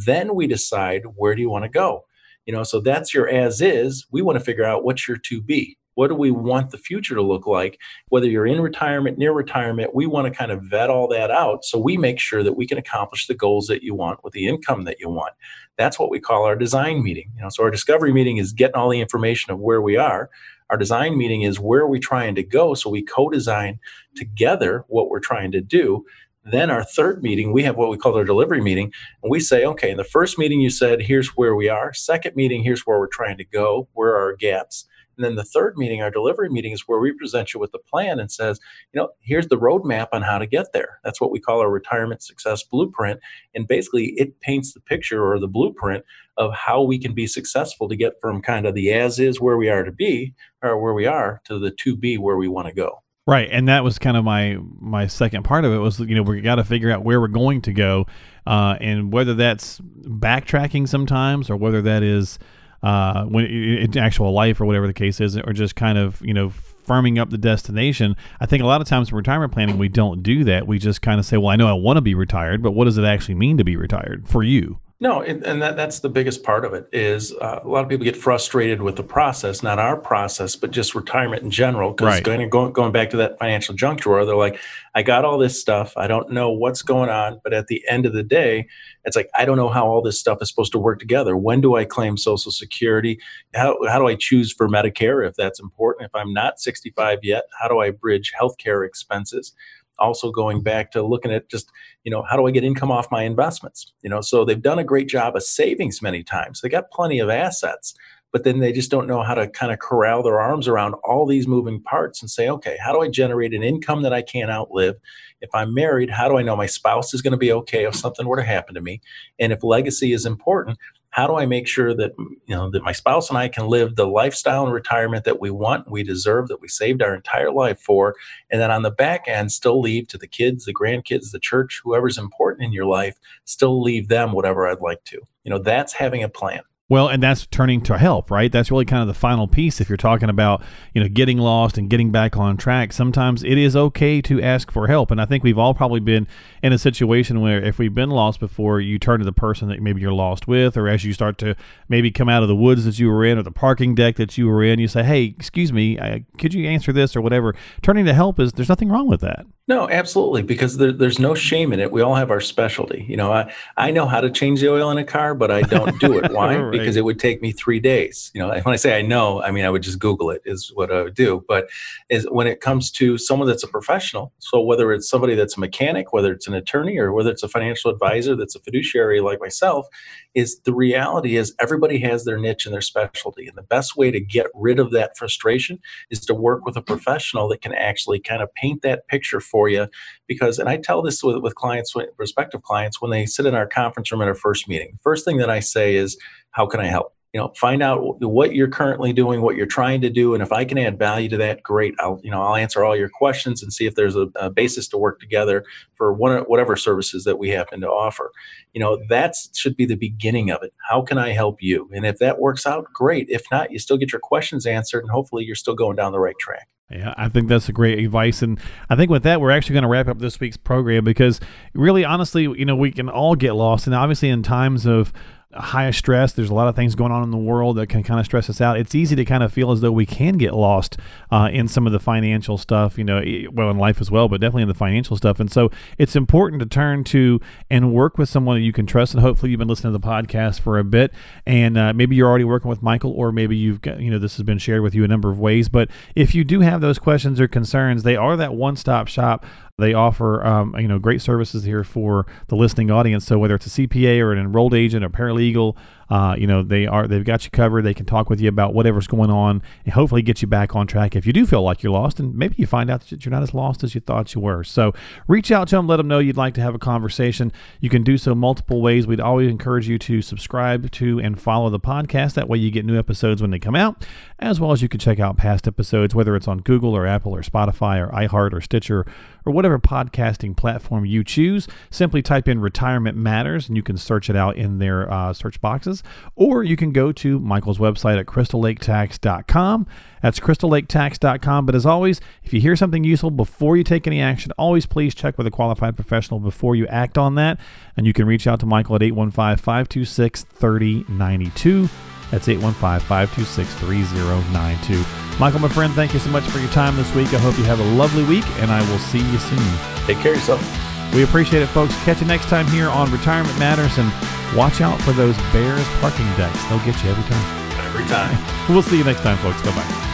Then 0.05 0.35
we 0.35 0.45
decide 0.45 1.03
where 1.15 1.35
do 1.35 1.41
you 1.41 1.49
want 1.49 1.63
to 1.63 1.69
go? 1.69 2.03
You 2.45 2.53
know, 2.53 2.63
so 2.63 2.81
that's 2.81 3.13
your 3.13 3.29
as 3.29 3.61
is. 3.61 4.05
We 4.11 4.21
want 4.21 4.37
to 4.37 4.43
figure 4.43 4.65
out 4.65 4.83
what's 4.83 5.07
your 5.07 5.17
to 5.17 5.41
be. 5.41 5.77
What 5.97 6.09
do 6.09 6.13
we 6.13 6.29
want 6.29 6.69
the 6.69 6.77
future 6.77 7.15
to 7.15 7.23
look 7.23 7.47
like? 7.47 7.79
Whether 8.09 8.27
you're 8.27 8.45
in 8.45 8.61
retirement, 8.61 9.17
near 9.17 9.33
retirement, 9.33 9.95
we 9.95 10.05
want 10.05 10.31
to 10.31 10.37
kind 10.37 10.51
of 10.51 10.61
vet 10.61 10.91
all 10.91 11.07
that 11.07 11.31
out 11.31 11.65
so 11.65 11.79
we 11.79 11.97
make 11.97 12.19
sure 12.19 12.43
that 12.43 12.55
we 12.55 12.67
can 12.67 12.77
accomplish 12.77 13.25
the 13.25 13.33
goals 13.33 13.65
that 13.65 13.81
you 13.81 13.95
want 13.95 14.23
with 14.23 14.33
the 14.33 14.45
income 14.45 14.83
that 14.83 14.99
you 14.99 15.09
want. 15.09 15.33
That's 15.75 15.97
what 15.97 16.11
we 16.11 16.19
call 16.19 16.45
our 16.45 16.55
design 16.55 17.01
meeting. 17.01 17.31
You 17.35 17.41
know, 17.41 17.49
so 17.49 17.63
our 17.63 17.71
discovery 17.71 18.13
meeting 18.13 18.37
is 18.37 18.53
getting 18.53 18.75
all 18.75 18.89
the 18.89 19.01
information 19.01 19.51
of 19.51 19.57
where 19.57 19.81
we 19.81 19.97
are. 19.97 20.29
Our 20.69 20.77
design 20.77 21.17
meeting 21.17 21.41
is 21.41 21.59
where 21.59 21.81
are 21.81 21.89
we 21.89 21.99
trying 21.99 22.35
to 22.35 22.43
go 22.43 22.75
so 22.75 22.91
we 22.91 23.01
co-design 23.01 23.79
together 24.15 24.85
what 24.89 25.09
we're 25.09 25.19
trying 25.19 25.51
to 25.53 25.61
do 25.61 26.05
then 26.49 26.71
our 26.71 26.83
third 26.83 27.21
meeting, 27.23 27.51
we 27.51 27.63
have 27.63 27.75
what 27.75 27.89
we 27.89 27.97
call 27.97 28.15
our 28.15 28.23
delivery 28.23 28.61
meeting. 28.61 28.93
And 29.21 29.29
we 29.29 29.41
say, 29.41 29.65
okay, 29.65 29.91
in 29.91 29.97
the 29.97 30.05
first 30.05 30.39
meeting, 30.39 30.61
you 30.61 30.69
said, 30.69 31.01
here's 31.01 31.35
where 31.35 31.57
we 31.57 31.67
are. 31.67 31.93
Second 31.93 32.37
meeting, 32.37 32.63
here's 32.63 32.87
where 32.87 32.97
we're 32.97 33.07
trying 33.07 33.37
to 33.39 33.43
go. 33.43 33.89
Where 33.91 34.11
are 34.11 34.21
our 34.21 34.35
gaps? 34.37 34.87
And 35.17 35.25
then 35.25 35.35
the 35.35 35.43
third 35.43 35.77
meeting, 35.77 36.01
our 36.01 36.11
delivery 36.11 36.49
meeting, 36.49 36.71
is 36.71 36.87
where 36.87 36.99
we 36.99 37.11
present 37.11 37.53
you 37.53 37.59
with 37.59 37.71
the 37.71 37.79
plan 37.79 38.19
and 38.19 38.31
says, 38.31 38.59
you 38.93 39.01
know, 39.01 39.09
here's 39.19 39.47
the 39.47 39.57
roadmap 39.57 40.07
on 40.11 40.21
how 40.21 40.37
to 40.37 40.45
get 40.45 40.73
there. 40.73 40.99
That's 41.03 41.19
what 41.19 41.31
we 41.31 41.39
call 41.39 41.59
our 41.59 41.69
retirement 41.69 42.21
success 42.21 42.63
blueprint. 42.63 43.19
And 43.55 43.67
basically, 43.67 44.13
it 44.17 44.39
paints 44.41 44.73
the 44.73 44.79
picture 44.79 45.25
or 45.25 45.39
the 45.39 45.47
blueprint 45.47 46.05
of 46.37 46.53
how 46.53 46.83
we 46.83 46.99
can 46.99 47.13
be 47.13 47.27
successful 47.27 47.89
to 47.89 47.95
get 47.95 48.13
from 48.21 48.41
kind 48.41 48.67
of 48.67 48.75
the 48.75 48.93
as 48.93 49.19
is 49.19 49.41
where 49.41 49.57
we 49.57 49.69
are 49.69 49.83
to 49.83 49.91
be 49.91 50.35
or 50.61 50.79
where 50.79 50.93
we 50.93 51.05
are 51.05 51.41
to 51.45 51.59
the 51.59 51.71
to 51.71 51.95
be 51.95 52.17
where 52.17 52.37
we 52.37 52.47
want 52.47 52.67
to 52.67 52.73
go. 52.73 53.01
Right, 53.25 53.49
and 53.51 53.67
that 53.67 53.83
was 53.83 53.99
kind 53.99 54.15
of 54.15 54.23
my 54.23 54.57
my 54.79 55.07
second 55.07 55.43
part 55.43 55.65
of 55.65 55.73
it 55.73 55.79
was 55.79 55.99
you 55.99 56.15
know 56.15 56.23
we 56.23 56.39
got 56.39 56.55
to 56.55 56.63
figure 56.63 56.89
out 56.89 57.03
where 57.03 57.19
we're 57.19 57.27
going 57.27 57.61
to 57.63 57.73
go, 57.73 58.05
uh, 58.45 58.77
and 58.79 59.11
whether 59.11 59.33
that's 59.33 59.79
backtracking 59.79 60.87
sometimes 60.87 61.49
or 61.49 61.57
whether 61.57 61.81
that 61.81 62.03
is 62.03 62.39
uh, 62.87 63.25
when 63.25 63.45
in 63.45 63.97
actual 63.97 64.31
life 64.31 64.61
or 64.61 64.65
whatever 64.65 64.87
the 64.87 64.93
case 64.93 65.19
is, 65.19 65.35
or 65.35 65.51
just 65.51 65.75
kind 65.75 65.97
of 65.97 66.21
you 66.21 66.33
know 66.33 66.53
firming 66.87 67.19
up 67.19 67.29
the 67.29 67.37
destination. 67.37 68.15
I 68.39 68.45
think 68.45 68.63
a 68.63 68.65
lot 68.65 68.79
of 68.79 68.87
times 68.87 69.09
in 69.09 69.17
retirement 69.17 69.51
planning 69.51 69.77
we 69.77 69.89
don't 69.89 70.23
do 70.23 70.45
that. 70.45 70.67
We 70.67 70.79
just 70.79 71.01
kind 71.01 71.19
of 71.19 71.25
say, 71.25 71.35
well, 71.35 71.49
I 71.49 71.57
know 71.57 71.67
I 71.67 71.73
want 71.73 71.97
to 71.97 72.01
be 72.01 72.15
retired, 72.15 72.63
but 72.63 72.71
what 72.71 72.85
does 72.85 72.97
it 72.97 73.03
actually 73.03 73.35
mean 73.35 73.57
to 73.57 73.65
be 73.65 73.75
retired 73.75 74.29
for 74.29 74.41
you? 74.41 74.79
No, 74.99 75.21
and, 75.21 75.45
and 75.45 75.61
that, 75.61 75.75
that's 75.75 75.99
the 75.99 76.09
biggest 76.09 76.41
part 76.41 76.65
of 76.65 76.73
it 76.73 76.89
is 76.91 77.31
uh, 77.33 77.59
a 77.63 77.67
lot 77.67 77.83
of 77.83 77.89
people 77.89 78.03
get 78.03 78.17
frustrated 78.17 78.81
with 78.81 78.95
the 78.95 79.03
process, 79.03 79.61
not 79.61 79.77
our 79.77 79.95
process, 79.95 80.55
but 80.55 80.71
just 80.71 80.95
retirement 80.95 81.43
in 81.43 81.51
general. 81.51 81.91
Because 81.91 82.15
right. 82.15 82.23
going, 82.23 82.49
going, 82.49 82.73
going 82.73 82.91
back 82.91 83.11
to 83.11 83.17
that 83.17 83.37
financial 83.37 83.75
junk 83.75 84.01
drawer, 84.01 84.25
they're 84.25 84.35
like, 84.35 84.59
I 84.95 85.03
got 85.03 85.23
all 85.23 85.37
this 85.37 85.61
stuff. 85.61 85.93
I 85.97 86.07
don't 86.07 86.31
know 86.31 86.49
what's 86.49 86.81
going 86.81 87.11
on. 87.11 87.39
But 87.43 87.53
at 87.53 87.67
the 87.67 87.83
end 87.87 88.07
of 88.07 88.13
the 88.13 88.23
day, 88.23 88.67
it's 89.05 89.15
like, 89.15 89.29
I 89.37 89.45
don't 89.45 89.57
know 89.57 89.69
how 89.69 89.85
all 89.85 90.01
this 90.01 90.19
stuff 90.19 90.39
is 90.41 90.49
supposed 90.49 90.71
to 90.71 90.79
work 90.79 90.97
together. 90.97 91.37
When 91.37 91.61
do 91.61 91.75
I 91.75 91.85
claim 91.85 92.17
Social 92.17 92.51
Security? 92.51 93.19
How, 93.53 93.77
how 93.87 93.99
do 93.99 94.07
I 94.07 94.15
choose 94.15 94.51
for 94.51 94.67
Medicare 94.67 95.27
if 95.27 95.35
that's 95.35 95.59
important? 95.59 96.07
If 96.07 96.15
I'm 96.15 96.33
not 96.33 96.59
65 96.59 97.19
yet, 97.21 97.43
how 97.59 97.67
do 97.67 97.77
I 97.77 97.91
bridge 97.91 98.33
healthcare 98.39 98.83
expenses? 98.83 99.53
Also 99.99 100.31
going 100.31 100.57
mm-hmm. 100.57 100.63
back 100.63 100.91
to 100.91 101.01
looking 101.01 101.31
at 101.31 101.49
just 101.49 101.71
you 102.03 102.11
know 102.11 102.23
how 102.23 102.35
do 102.37 102.47
i 102.47 102.51
get 102.51 102.63
income 102.63 102.91
off 102.91 103.11
my 103.11 103.23
investments? 103.23 103.93
You 104.01 104.09
know 104.09 104.21
so 104.21 104.45
they've 104.45 104.61
done 104.61 104.79
a 104.79 104.83
great 104.83 105.07
job 105.07 105.35
of 105.35 105.43
savings 105.43 106.01
many 106.01 106.23
times. 106.23 106.61
They 106.61 106.69
got 106.69 106.91
plenty 106.91 107.19
of 107.19 107.29
assets 107.29 107.93
but 108.33 108.43
then 108.43 108.59
they 108.59 108.73
just 108.73 108.91
don't 108.91 109.07
know 109.07 109.23
how 109.23 109.33
to 109.33 109.47
kind 109.47 109.71
of 109.71 109.79
corral 109.79 110.21
their 110.21 110.39
arms 110.39 110.67
around 110.67 110.93
all 111.05 111.25
these 111.25 111.47
moving 111.47 111.81
parts 111.81 112.21
and 112.21 112.29
say 112.29 112.49
okay 112.49 112.77
how 112.79 112.91
do 112.91 113.01
i 113.01 113.07
generate 113.07 113.53
an 113.53 113.63
income 113.63 114.03
that 114.03 114.13
i 114.13 114.21
can't 114.21 114.51
outlive? 114.51 114.95
If 115.41 115.49
i'm 115.53 115.73
married 115.73 116.09
how 116.09 116.27
do 116.27 116.37
i 116.37 116.41
know 116.41 116.55
my 116.55 116.65
spouse 116.65 117.13
is 117.13 117.21
going 117.21 117.31
to 117.31 117.37
be 117.37 117.51
okay 117.51 117.85
if 117.85 117.95
something 117.95 118.27
were 118.27 118.37
to 118.37 118.43
happen 118.43 118.75
to 118.75 118.81
me? 118.81 119.01
And 119.39 119.51
if 119.51 119.63
legacy 119.63 120.13
is 120.13 120.25
important 120.25 120.77
how 121.17 121.25
do 121.25 121.35
I 121.35 121.47
make 121.47 121.67
sure 121.67 121.95
that 121.95 122.13
you 122.19 122.55
know 122.55 122.69
that 122.69 122.83
my 122.83 122.91
spouse 122.91 123.27
and 123.29 123.39
I 123.39 123.47
can 123.47 123.65
live 123.65 123.95
the 123.95 124.05
lifestyle 124.05 124.63
and 124.63 124.71
retirement 124.71 125.25
that 125.25 125.41
we 125.41 125.49
want, 125.49 125.89
we 125.89 126.03
deserve, 126.03 126.47
that 126.47 126.61
we 126.61 126.67
saved 126.67 127.01
our 127.01 127.15
entire 127.15 127.51
life 127.51 127.79
for, 127.79 128.13
and 128.51 128.61
then 128.61 128.69
on 128.69 128.83
the 128.83 128.91
back 128.91 129.23
end 129.27 129.51
still 129.51 129.81
leave 129.81 130.07
to 130.09 130.19
the 130.19 130.27
kids, 130.27 130.65
the 130.65 130.75
grandkids, 130.75 131.31
the 131.31 131.39
church, 131.39 131.81
whoever's 131.83 132.19
important 132.19 132.67
in 132.67 132.71
your 132.71 132.85
life, 132.85 133.17
still 133.45 133.81
leave 133.81 134.09
them 134.09 134.31
whatever 134.31 134.67
I'd 134.67 134.79
like 134.79 135.03
to. 135.05 135.19
You 135.43 135.49
know, 135.49 135.57
that's 135.57 135.91
having 135.91 136.21
a 136.21 136.29
plan. 136.29 136.61
Well, 136.89 137.09
and 137.09 137.21
that's 137.21 137.45
turning 137.47 137.81
to 137.81 137.97
help, 137.97 138.31
right? 138.31 138.49
That's 138.49 138.71
really 138.71 138.85
kind 138.85 139.01
of 139.01 139.09
the 139.09 139.13
final 139.13 139.45
piece. 139.45 139.81
If 139.81 139.89
you're 139.89 139.97
talking 139.97 140.29
about, 140.29 140.63
you 140.93 141.03
know, 141.03 141.09
getting 141.09 141.37
lost 141.37 141.77
and 141.77 141.89
getting 141.89 142.13
back 142.13 142.37
on 142.37 142.55
track, 142.55 142.93
sometimes 142.93 143.43
it 143.43 143.57
is 143.57 143.75
okay 143.75 144.21
to 144.21 144.41
ask 144.41 144.71
for 144.71 144.87
help. 144.87 145.11
And 145.11 145.19
I 145.19 145.25
think 145.25 145.43
we've 145.43 145.57
all 145.57 145.73
probably 145.73 145.99
been 145.99 146.29
in 146.63 146.71
a 146.71 146.77
situation 146.77 147.41
where 147.41 147.61
if 147.61 147.77
we've 147.77 147.93
been 147.93 148.09
lost 148.09 148.39
before, 148.39 148.79
you 148.79 148.97
turn 148.99 149.19
to 149.19 149.25
the 149.25 149.33
person 149.33 149.67
that 149.67 149.81
maybe 149.81 149.99
you're 149.99 150.13
lost 150.13 150.47
with, 150.47 150.77
or 150.77 150.87
as 150.87 151.03
you 151.03 151.11
start 151.11 151.37
to 151.39 151.55
maybe 151.89 152.09
come 152.09 152.29
out 152.29 152.41
of 152.41 152.47
the 152.47 152.55
woods 152.55 152.85
that 152.85 152.97
you 152.97 153.09
were 153.09 153.25
in 153.25 153.37
or 153.37 153.43
the 153.43 153.51
parking 153.51 153.93
deck 153.93 154.15
that 154.15 154.37
you 154.37 154.47
were 154.47 154.63
in, 154.63 154.79
you 154.79 154.87
say, 154.87 155.03
hey, 155.03 155.23
excuse 155.23 155.73
me, 155.73 155.99
I, 155.99 156.23
could 156.37 156.53
you 156.53 156.65
answer 156.69 156.93
this 156.93 157.17
or 157.17 157.21
whatever? 157.21 157.53
Turning 157.81 158.05
to 158.05 158.13
help 158.13 158.39
is, 158.39 158.53
there's 158.53 158.69
nothing 158.69 158.87
wrong 158.87 159.09
with 159.09 159.19
that. 159.19 159.45
No, 159.69 159.89
absolutely, 159.89 160.43
because 160.43 160.77
there, 160.77 160.93
there's 160.93 161.19
no 161.19 161.35
shame 161.35 161.73
in 161.73 161.81
it. 161.81 161.91
We 161.91 162.01
all 162.01 162.15
have 162.15 162.31
our 162.31 162.39
specialty. 162.39 163.05
You 163.09 163.17
know, 163.17 163.33
I, 163.33 163.53
I 163.75 163.91
know 163.91 164.05
how 164.05 164.21
to 164.21 164.29
change 164.31 164.61
the 164.61 164.71
oil 164.71 164.89
in 164.91 164.97
a 164.97 165.03
car, 165.03 165.35
but 165.35 165.51
I 165.51 165.61
don't 165.61 165.99
do 165.99 166.17
it. 166.17 166.31
Why? 166.31 166.55
right. 166.57 166.71
Because 166.71 166.95
it 166.95 167.03
would 167.03 167.19
take 167.19 167.41
me 167.41 167.51
three 167.51 167.81
days. 167.81 168.31
You 168.33 168.39
know, 168.39 168.47
when 168.47 168.73
I 168.73 168.77
say 168.77 168.97
I 168.97 169.01
know, 169.01 169.41
I 169.41 169.51
mean 169.51 169.65
I 169.65 169.69
would 169.69 169.83
just 169.83 169.99
Google 169.99 170.29
it 170.29 170.41
is 170.45 170.71
what 170.73 170.89
I 170.89 171.01
would 171.01 171.15
do. 171.15 171.43
But 171.49 171.67
is 172.07 172.25
when 172.31 172.47
it 172.47 172.61
comes 172.61 172.89
to 172.91 173.17
someone 173.17 173.45
that's 173.45 173.63
a 173.63 173.67
professional, 173.67 174.31
so 174.39 174.61
whether 174.61 174.93
it's 174.93 175.09
somebody 175.09 175.35
that's 175.35 175.57
a 175.57 175.59
mechanic, 175.59 176.13
whether 176.13 176.31
it's 176.31 176.47
an 176.47 176.53
attorney, 176.53 176.97
or 176.97 177.11
whether 177.11 177.29
it's 177.29 177.43
a 177.43 177.49
financial 177.49 177.91
advisor 177.91 178.37
that's 178.37 178.55
a 178.55 178.61
fiduciary 178.61 179.19
like 179.19 179.41
myself, 179.41 179.85
is 180.33 180.61
the 180.61 180.73
reality 180.73 181.35
is 181.35 181.53
everybody 181.59 181.99
has 181.99 182.23
their 182.23 182.37
niche 182.37 182.65
and 182.65 182.73
their 182.73 182.81
specialty, 182.81 183.47
and 183.47 183.57
the 183.57 183.63
best 183.63 183.97
way 183.97 184.11
to 184.11 184.21
get 184.21 184.47
rid 184.55 184.79
of 184.79 184.91
that 184.91 185.17
frustration 185.17 185.77
is 186.09 186.21
to 186.21 186.33
work 186.33 186.65
with 186.65 186.77
a 186.77 186.81
professional 186.81 187.49
that 187.49 187.61
can 187.61 187.73
actually 187.73 188.19
kind 188.19 188.41
of 188.41 188.53
paint 188.53 188.81
that 188.81 189.05
picture 189.09 189.41
for 189.41 189.56
for 189.57 189.67
you 189.67 189.87
because 190.27 190.59
and 190.59 190.69
i 190.69 190.77
tell 190.77 191.01
this 191.01 191.23
with, 191.23 191.37
with 191.37 191.55
clients 191.55 191.95
prospective 192.15 192.61
clients 192.61 193.01
when 193.01 193.09
they 193.09 193.25
sit 193.25 193.47
in 193.47 193.55
our 193.55 193.65
conference 193.65 194.11
room 194.11 194.21
at 194.21 194.27
our 194.27 194.35
first 194.35 194.69
meeting 194.69 194.99
first 195.01 195.25
thing 195.25 195.37
that 195.37 195.49
i 195.49 195.59
say 195.59 195.95
is 195.95 196.15
how 196.51 196.67
can 196.67 196.79
i 196.79 196.85
help? 196.85 197.11
You 197.33 197.41
know 197.41 197.51
find 197.57 197.81
out 197.81 198.21
what 198.21 198.53
you're 198.53 198.69
currently 198.69 199.13
doing 199.13 199.41
what 199.41 199.55
you're 199.55 199.65
trying 199.65 200.01
to 200.01 200.09
do 200.11 200.33
and 200.35 200.43
if 200.43 200.51
i 200.51 200.63
can 200.63 200.77
add 200.77 200.97
value 200.97 201.27
to 201.29 201.37
that 201.37 201.61
great 201.63 201.95
i'll 201.99 202.19
you 202.23 202.31
know 202.31 202.41
i'll 202.41 202.55
answer 202.55 202.83
all 202.83 202.95
your 202.95 203.09
questions 203.09 203.61
and 203.63 203.73
see 203.73 203.85
if 203.85 203.95
there's 203.95 204.15
a, 204.15 204.27
a 204.35 204.49
basis 204.49 204.87
to 204.89 204.97
work 204.97 205.19
together 205.19 205.65
for 205.95 206.13
one, 206.13 206.39
whatever 206.43 206.75
services 206.75 207.25
that 207.25 207.37
we 207.37 207.49
happen 207.49 207.81
to 207.81 207.89
offer. 207.89 208.31
You 208.73 208.81
know 208.81 208.99
that 209.09 209.35
should 209.55 209.75
be 209.75 209.85
the 209.85 209.95
beginning 209.95 210.51
of 210.51 210.63
it. 210.63 210.73
How 210.87 211.01
can 211.01 211.17
i 211.17 211.31
help 211.31 211.61
you? 211.61 211.89
And 211.93 212.05
if 212.05 212.17
that 212.19 212.39
works 212.39 212.65
out 212.65 212.85
great. 212.93 213.27
If 213.29 213.43
not 213.51 213.71
you 213.71 213.79
still 213.79 213.97
get 213.97 214.13
your 214.13 214.21
questions 214.21 214.65
answered 214.65 215.03
and 215.03 215.11
hopefully 215.11 215.43
you're 215.43 215.63
still 215.63 215.75
going 215.75 215.97
down 215.97 216.13
the 216.13 216.19
right 216.19 216.39
track 216.39 216.67
yeah, 216.89 217.13
I 217.17 217.27
think 217.27 217.49
that's 217.49 217.67
a 217.67 217.73
great 217.73 217.99
advice. 217.99 218.41
And 218.41 218.59
I 218.89 218.95
think 218.95 219.11
with 219.11 219.23
that, 219.23 219.41
we're 219.41 219.51
actually 219.51 219.73
going 219.73 219.83
to 219.83 219.89
wrap 219.89 220.07
up 220.07 220.19
this 220.19 220.39
week's 220.39 220.55
program 220.55 221.03
because 221.03 221.39
really, 221.73 222.05
honestly, 222.05 222.43
you 222.43 222.65
know, 222.65 222.77
we 222.77 222.91
can 222.91 223.09
all 223.09 223.35
get 223.35 223.53
lost. 223.53 223.87
And 223.87 223.95
obviously, 223.95 224.29
in 224.29 224.41
times 224.41 224.85
of 224.85 225.11
high 225.53 225.91
stress. 225.91 226.33
There's 226.33 226.49
a 226.49 226.53
lot 226.53 226.67
of 226.67 226.75
things 226.75 226.93
going 226.93 227.11
on 227.11 227.23
in 227.23 227.31
the 227.31 227.37
world 227.37 227.77
that 227.77 227.87
can 227.87 228.03
kind 228.03 228.19
of 228.19 228.25
stress 228.25 228.49
us 228.49 228.59
out. 228.59 228.77
It's 228.77 228.93
easy 228.93 229.15
to 229.15 229.23
kind 229.23 229.43
of 229.43 229.53
feel 229.53 229.71
as 229.71 229.81
though 229.81 229.91
we 229.91 230.05
can 230.05 230.37
get 230.37 230.53
lost 230.53 230.97
uh, 231.31 231.49
in 231.51 231.67
some 231.67 231.87
of 231.87 231.93
the 231.93 231.99
financial 231.99 232.57
stuff, 232.57 232.97
you 232.97 233.03
know, 233.03 233.23
well, 233.53 233.69
in 233.71 233.77
life 233.77 234.01
as 234.01 234.11
well, 234.11 234.27
but 234.27 234.41
definitely 234.41 234.63
in 234.63 234.67
the 234.67 234.73
financial 234.73 235.15
stuff. 235.15 235.39
And 235.39 235.51
so 235.51 235.71
it's 235.97 236.15
important 236.15 236.59
to 236.61 236.65
turn 236.65 237.03
to 237.05 237.39
and 237.69 237.93
work 237.93 238.17
with 238.17 238.27
someone 238.27 238.57
that 238.57 238.63
you 238.63 238.73
can 238.73 238.85
trust. 238.85 239.13
And 239.13 239.21
hopefully 239.21 239.51
you've 239.51 239.59
been 239.59 239.69
listening 239.69 239.93
to 239.93 239.97
the 239.97 240.05
podcast 240.05 240.59
for 240.59 240.77
a 240.77 240.83
bit 240.83 241.13
and 241.45 241.77
uh, 241.77 241.93
maybe 241.93 242.15
you're 242.15 242.27
already 242.27 242.43
working 242.43 242.69
with 242.69 242.83
Michael 242.83 243.11
or 243.11 243.31
maybe 243.31 243.55
you've 243.55 243.81
got, 243.81 244.01
you 244.01 244.11
know, 244.11 244.19
this 244.19 244.35
has 244.35 244.43
been 244.43 244.57
shared 244.57 244.81
with 244.81 244.93
you 244.93 245.03
a 245.05 245.07
number 245.07 245.31
of 245.31 245.39
ways. 245.39 245.69
But 245.69 245.89
if 246.13 246.35
you 246.35 246.43
do 246.43 246.59
have 246.59 246.81
those 246.81 246.99
questions 246.99 247.39
or 247.39 247.47
concerns, 247.47 248.03
they 248.03 248.17
are 248.17 248.35
that 248.35 248.53
one 248.53 248.75
stop 248.75 249.07
shop 249.07 249.45
they 249.79 249.93
offer 249.93 250.43
um, 250.43 250.75
you 250.79 250.87
know 250.87 250.97
great 250.97 251.21
services 251.21 251.63
here 251.63 251.83
for 251.83 252.25
the 252.47 252.55
listening 252.55 252.89
audience. 252.89 253.25
So 253.25 253.37
whether 253.37 253.55
it's 253.55 253.67
a 253.67 253.69
CPA 253.69 254.19
or 254.19 254.33
an 254.33 254.39
enrolled 254.39 254.73
agent 254.73 255.05
or 255.05 255.09
paralegal, 255.09 255.75
uh, 256.09 256.35
you 256.37 256.47
know 256.47 256.63
they 256.63 256.87
are 256.87 257.07
they've 257.07 257.23
got 257.23 257.43
you 257.43 257.51
covered. 257.51 257.83
They 257.83 257.93
can 257.93 258.05
talk 258.05 258.29
with 258.29 258.39
you 258.39 258.49
about 258.49 258.73
whatever's 258.73 259.07
going 259.07 259.29
on 259.29 259.61
and 259.83 259.93
hopefully 259.93 260.21
get 260.21 260.41
you 260.41 260.47
back 260.47 260.75
on 260.75 260.87
track 260.87 261.15
if 261.15 261.25
you 261.25 261.33
do 261.33 261.45
feel 261.45 261.61
like 261.61 261.83
you're 261.83 261.91
lost. 261.91 262.19
And 262.19 262.35
maybe 262.35 262.55
you 262.57 262.65
find 262.65 262.89
out 262.89 263.01
that 263.01 263.25
you're 263.25 263.31
not 263.31 263.43
as 263.43 263.53
lost 263.53 263.83
as 263.83 263.93
you 263.93 264.01
thought 264.01 264.33
you 264.33 264.41
were. 264.41 264.63
So 264.63 264.93
reach 265.27 265.51
out 265.51 265.67
to 265.69 265.75
them, 265.75 265.87
let 265.87 265.97
them 265.97 266.07
know 266.07 266.19
you'd 266.19 266.37
like 266.37 266.53
to 266.55 266.61
have 266.61 266.75
a 266.75 266.79
conversation. 266.79 267.51
You 267.81 267.89
can 267.89 268.03
do 268.03 268.17
so 268.17 268.33
multiple 268.33 268.81
ways. 268.81 269.05
We'd 269.05 269.19
always 269.19 269.49
encourage 269.49 269.87
you 269.87 269.97
to 269.99 270.21
subscribe 270.21 270.91
to 270.91 271.19
and 271.19 271.39
follow 271.39 271.69
the 271.69 271.79
podcast. 271.79 272.35
That 272.35 272.47
way 272.47 272.57
you 272.57 272.71
get 272.71 272.85
new 272.85 272.97
episodes 272.97 273.41
when 273.41 273.51
they 273.51 273.59
come 273.59 273.75
out, 273.75 274.05
as 274.39 274.59
well 274.59 274.71
as 274.71 274.81
you 274.81 274.87
can 274.87 274.99
check 274.99 275.19
out 275.19 275.37
past 275.37 275.67
episodes, 275.67 276.15
whether 276.15 276.35
it's 276.35 276.47
on 276.47 276.59
Google 276.59 276.95
or 276.95 277.05
Apple 277.05 277.35
or 277.35 277.41
Spotify 277.41 277.99
or 277.99 278.09
iHeart 278.11 278.53
or 278.53 278.61
Stitcher 278.61 279.05
or 279.45 279.53
whatever 279.53 279.79
podcasting 279.79 280.55
platform 280.55 281.05
you 281.05 281.23
choose. 281.23 281.67
Simply 281.89 282.21
type 282.21 282.47
in 282.47 282.59
Retirement 282.59 283.17
Matters 283.17 283.67
and 283.67 283.75
you 283.75 283.83
can 283.83 283.97
search 283.97 284.29
it 284.29 284.35
out 284.35 284.55
in 284.57 284.79
their 284.79 285.11
uh, 285.11 285.33
search 285.33 285.59
boxes 285.61 285.96
or 286.35 286.63
you 286.63 286.75
can 286.75 286.91
go 286.91 287.11
to 287.11 287.39
Michael's 287.39 287.77
website 287.77 288.19
at 288.19 288.25
crystallaketax.com. 288.25 289.87
That's 290.21 290.39
crystallaketax.com. 290.39 291.65
But 291.65 291.75
as 291.75 291.85
always, 291.85 292.19
if 292.43 292.53
you 292.53 292.61
hear 292.61 292.75
something 292.75 293.03
useful 293.03 293.31
before 293.31 293.77
you 293.77 293.83
take 293.83 294.07
any 294.07 294.21
action, 294.21 294.51
always 294.57 294.85
please 294.85 295.13
check 295.13 295.37
with 295.37 295.47
a 295.47 295.51
qualified 295.51 295.95
professional 295.95 296.39
before 296.39 296.75
you 296.75 296.87
act 296.87 297.17
on 297.17 297.35
that. 297.35 297.59
And 297.95 298.05
you 298.05 298.13
can 298.13 298.25
reach 298.25 298.47
out 298.47 298.59
to 298.61 298.65
Michael 298.65 298.95
at 298.95 299.03
815 299.03 299.57
526 299.57 300.43
3092. 300.43 301.89
That's 302.31 302.49
815 302.49 302.99
526 303.07 303.73
3092. 303.75 305.03
Michael, 305.39 305.59
my 305.59 305.69
friend, 305.69 305.93
thank 305.93 306.13
you 306.13 306.19
so 306.19 306.29
much 306.31 306.43
for 306.45 306.59
your 306.59 306.69
time 306.71 306.95
this 306.97 307.13
week. 307.13 307.33
I 307.33 307.37
hope 307.37 307.57
you 307.57 307.63
have 307.65 307.79
a 307.79 307.95
lovely 307.95 308.23
week, 308.23 308.45
and 308.59 308.71
I 308.71 308.79
will 308.89 308.99
see 308.99 309.19
you 309.19 309.37
soon. 309.37 310.05
Take 310.07 310.17
care 310.17 310.33
of 310.33 310.39
yourself. 310.39 310.86
We 311.13 311.23
appreciate 311.23 311.61
it, 311.61 311.67
folks. 311.67 311.95
Catch 312.03 312.21
you 312.21 312.27
next 312.27 312.47
time 312.47 312.67
here 312.67 312.89
on 312.89 313.11
Retirement 313.11 313.57
Matters, 313.59 313.97
and 313.97 314.11
watch 314.55 314.81
out 314.81 314.99
for 315.01 315.11
those 315.13 315.37
Bears 315.53 315.87
parking 315.99 316.27
decks. 316.35 316.63
They'll 316.65 316.79
get 316.79 317.01
you 317.03 317.09
every 317.09 317.23
time. 317.23 317.85
Every 317.85 318.05
time. 318.05 318.69
we'll 318.69 318.83
see 318.83 318.97
you 318.97 319.03
next 319.03 319.21
time, 319.21 319.37
folks. 319.37 319.61
Bye 319.61 319.75
bye. 319.75 320.13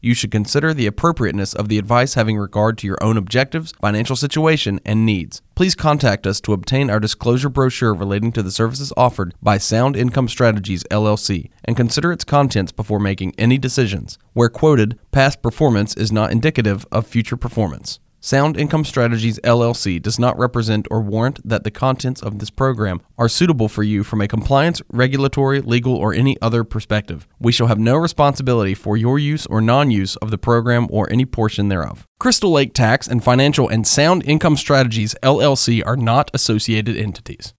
you 0.00 0.14
should 0.14 0.30
consider 0.30 0.72
the 0.72 0.86
appropriateness 0.86 1.54
of 1.54 1.68
the 1.68 1.78
advice 1.78 2.14
having 2.14 2.38
regard 2.38 2.78
to 2.78 2.86
your 2.86 2.98
own 3.02 3.16
objectives, 3.16 3.72
financial 3.80 4.16
situation, 4.16 4.80
and 4.84 5.04
needs. 5.04 5.42
Please 5.54 5.74
contact 5.74 6.26
us 6.26 6.40
to 6.40 6.52
obtain 6.52 6.88
our 6.88 7.00
disclosure 7.00 7.48
brochure 7.48 7.92
relating 7.92 8.32
to 8.32 8.42
the 8.42 8.50
services 8.50 8.92
offered 8.96 9.34
by 9.42 9.58
Sound 9.58 9.96
Income 9.96 10.28
Strategies 10.28 10.84
LLC 10.84 11.50
and 11.64 11.76
consider 11.76 12.12
its 12.12 12.24
contents 12.24 12.72
before 12.72 12.98
making 12.98 13.34
any 13.36 13.58
decisions. 13.58 14.18
Where 14.32 14.48
quoted, 14.48 14.98
past 15.12 15.42
performance 15.42 15.94
is 15.94 16.10
not 16.10 16.32
indicative 16.32 16.86
of 16.90 17.06
future 17.06 17.36
performance. 17.36 18.00
Sound 18.22 18.58
Income 18.58 18.84
Strategies 18.84 19.38
LLC 19.40 20.00
does 20.00 20.18
not 20.18 20.38
represent 20.38 20.86
or 20.90 21.00
warrant 21.00 21.40
that 21.42 21.64
the 21.64 21.70
contents 21.70 22.22
of 22.22 22.38
this 22.38 22.50
program 22.50 23.00
are 23.16 23.30
suitable 23.30 23.66
for 23.66 23.82
you 23.82 24.04
from 24.04 24.20
a 24.20 24.28
compliance, 24.28 24.82
regulatory, 24.92 25.62
legal, 25.62 25.96
or 25.96 26.12
any 26.12 26.36
other 26.42 26.62
perspective. 26.62 27.26
We 27.38 27.50
shall 27.50 27.68
have 27.68 27.78
no 27.78 27.96
responsibility 27.96 28.74
for 28.74 28.98
your 28.98 29.18
use 29.18 29.46
or 29.46 29.62
non 29.62 29.90
use 29.90 30.16
of 30.16 30.30
the 30.30 30.36
program 30.36 30.86
or 30.90 31.10
any 31.10 31.24
portion 31.24 31.70
thereof. 31.70 32.06
Crystal 32.18 32.52
Lake 32.52 32.74
Tax 32.74 33.08
and 33.08 33.24
Financial 33.24 33.66
and 33.66 33.86
Sound 33.86 34.22
Income 34.26 34.58
Strategies 34.58 35.14
LLC 35.22 35.82
are 35.86 35.96
not 35.96 36.30
associated 36.34 36.98
entities. 36.98 37.54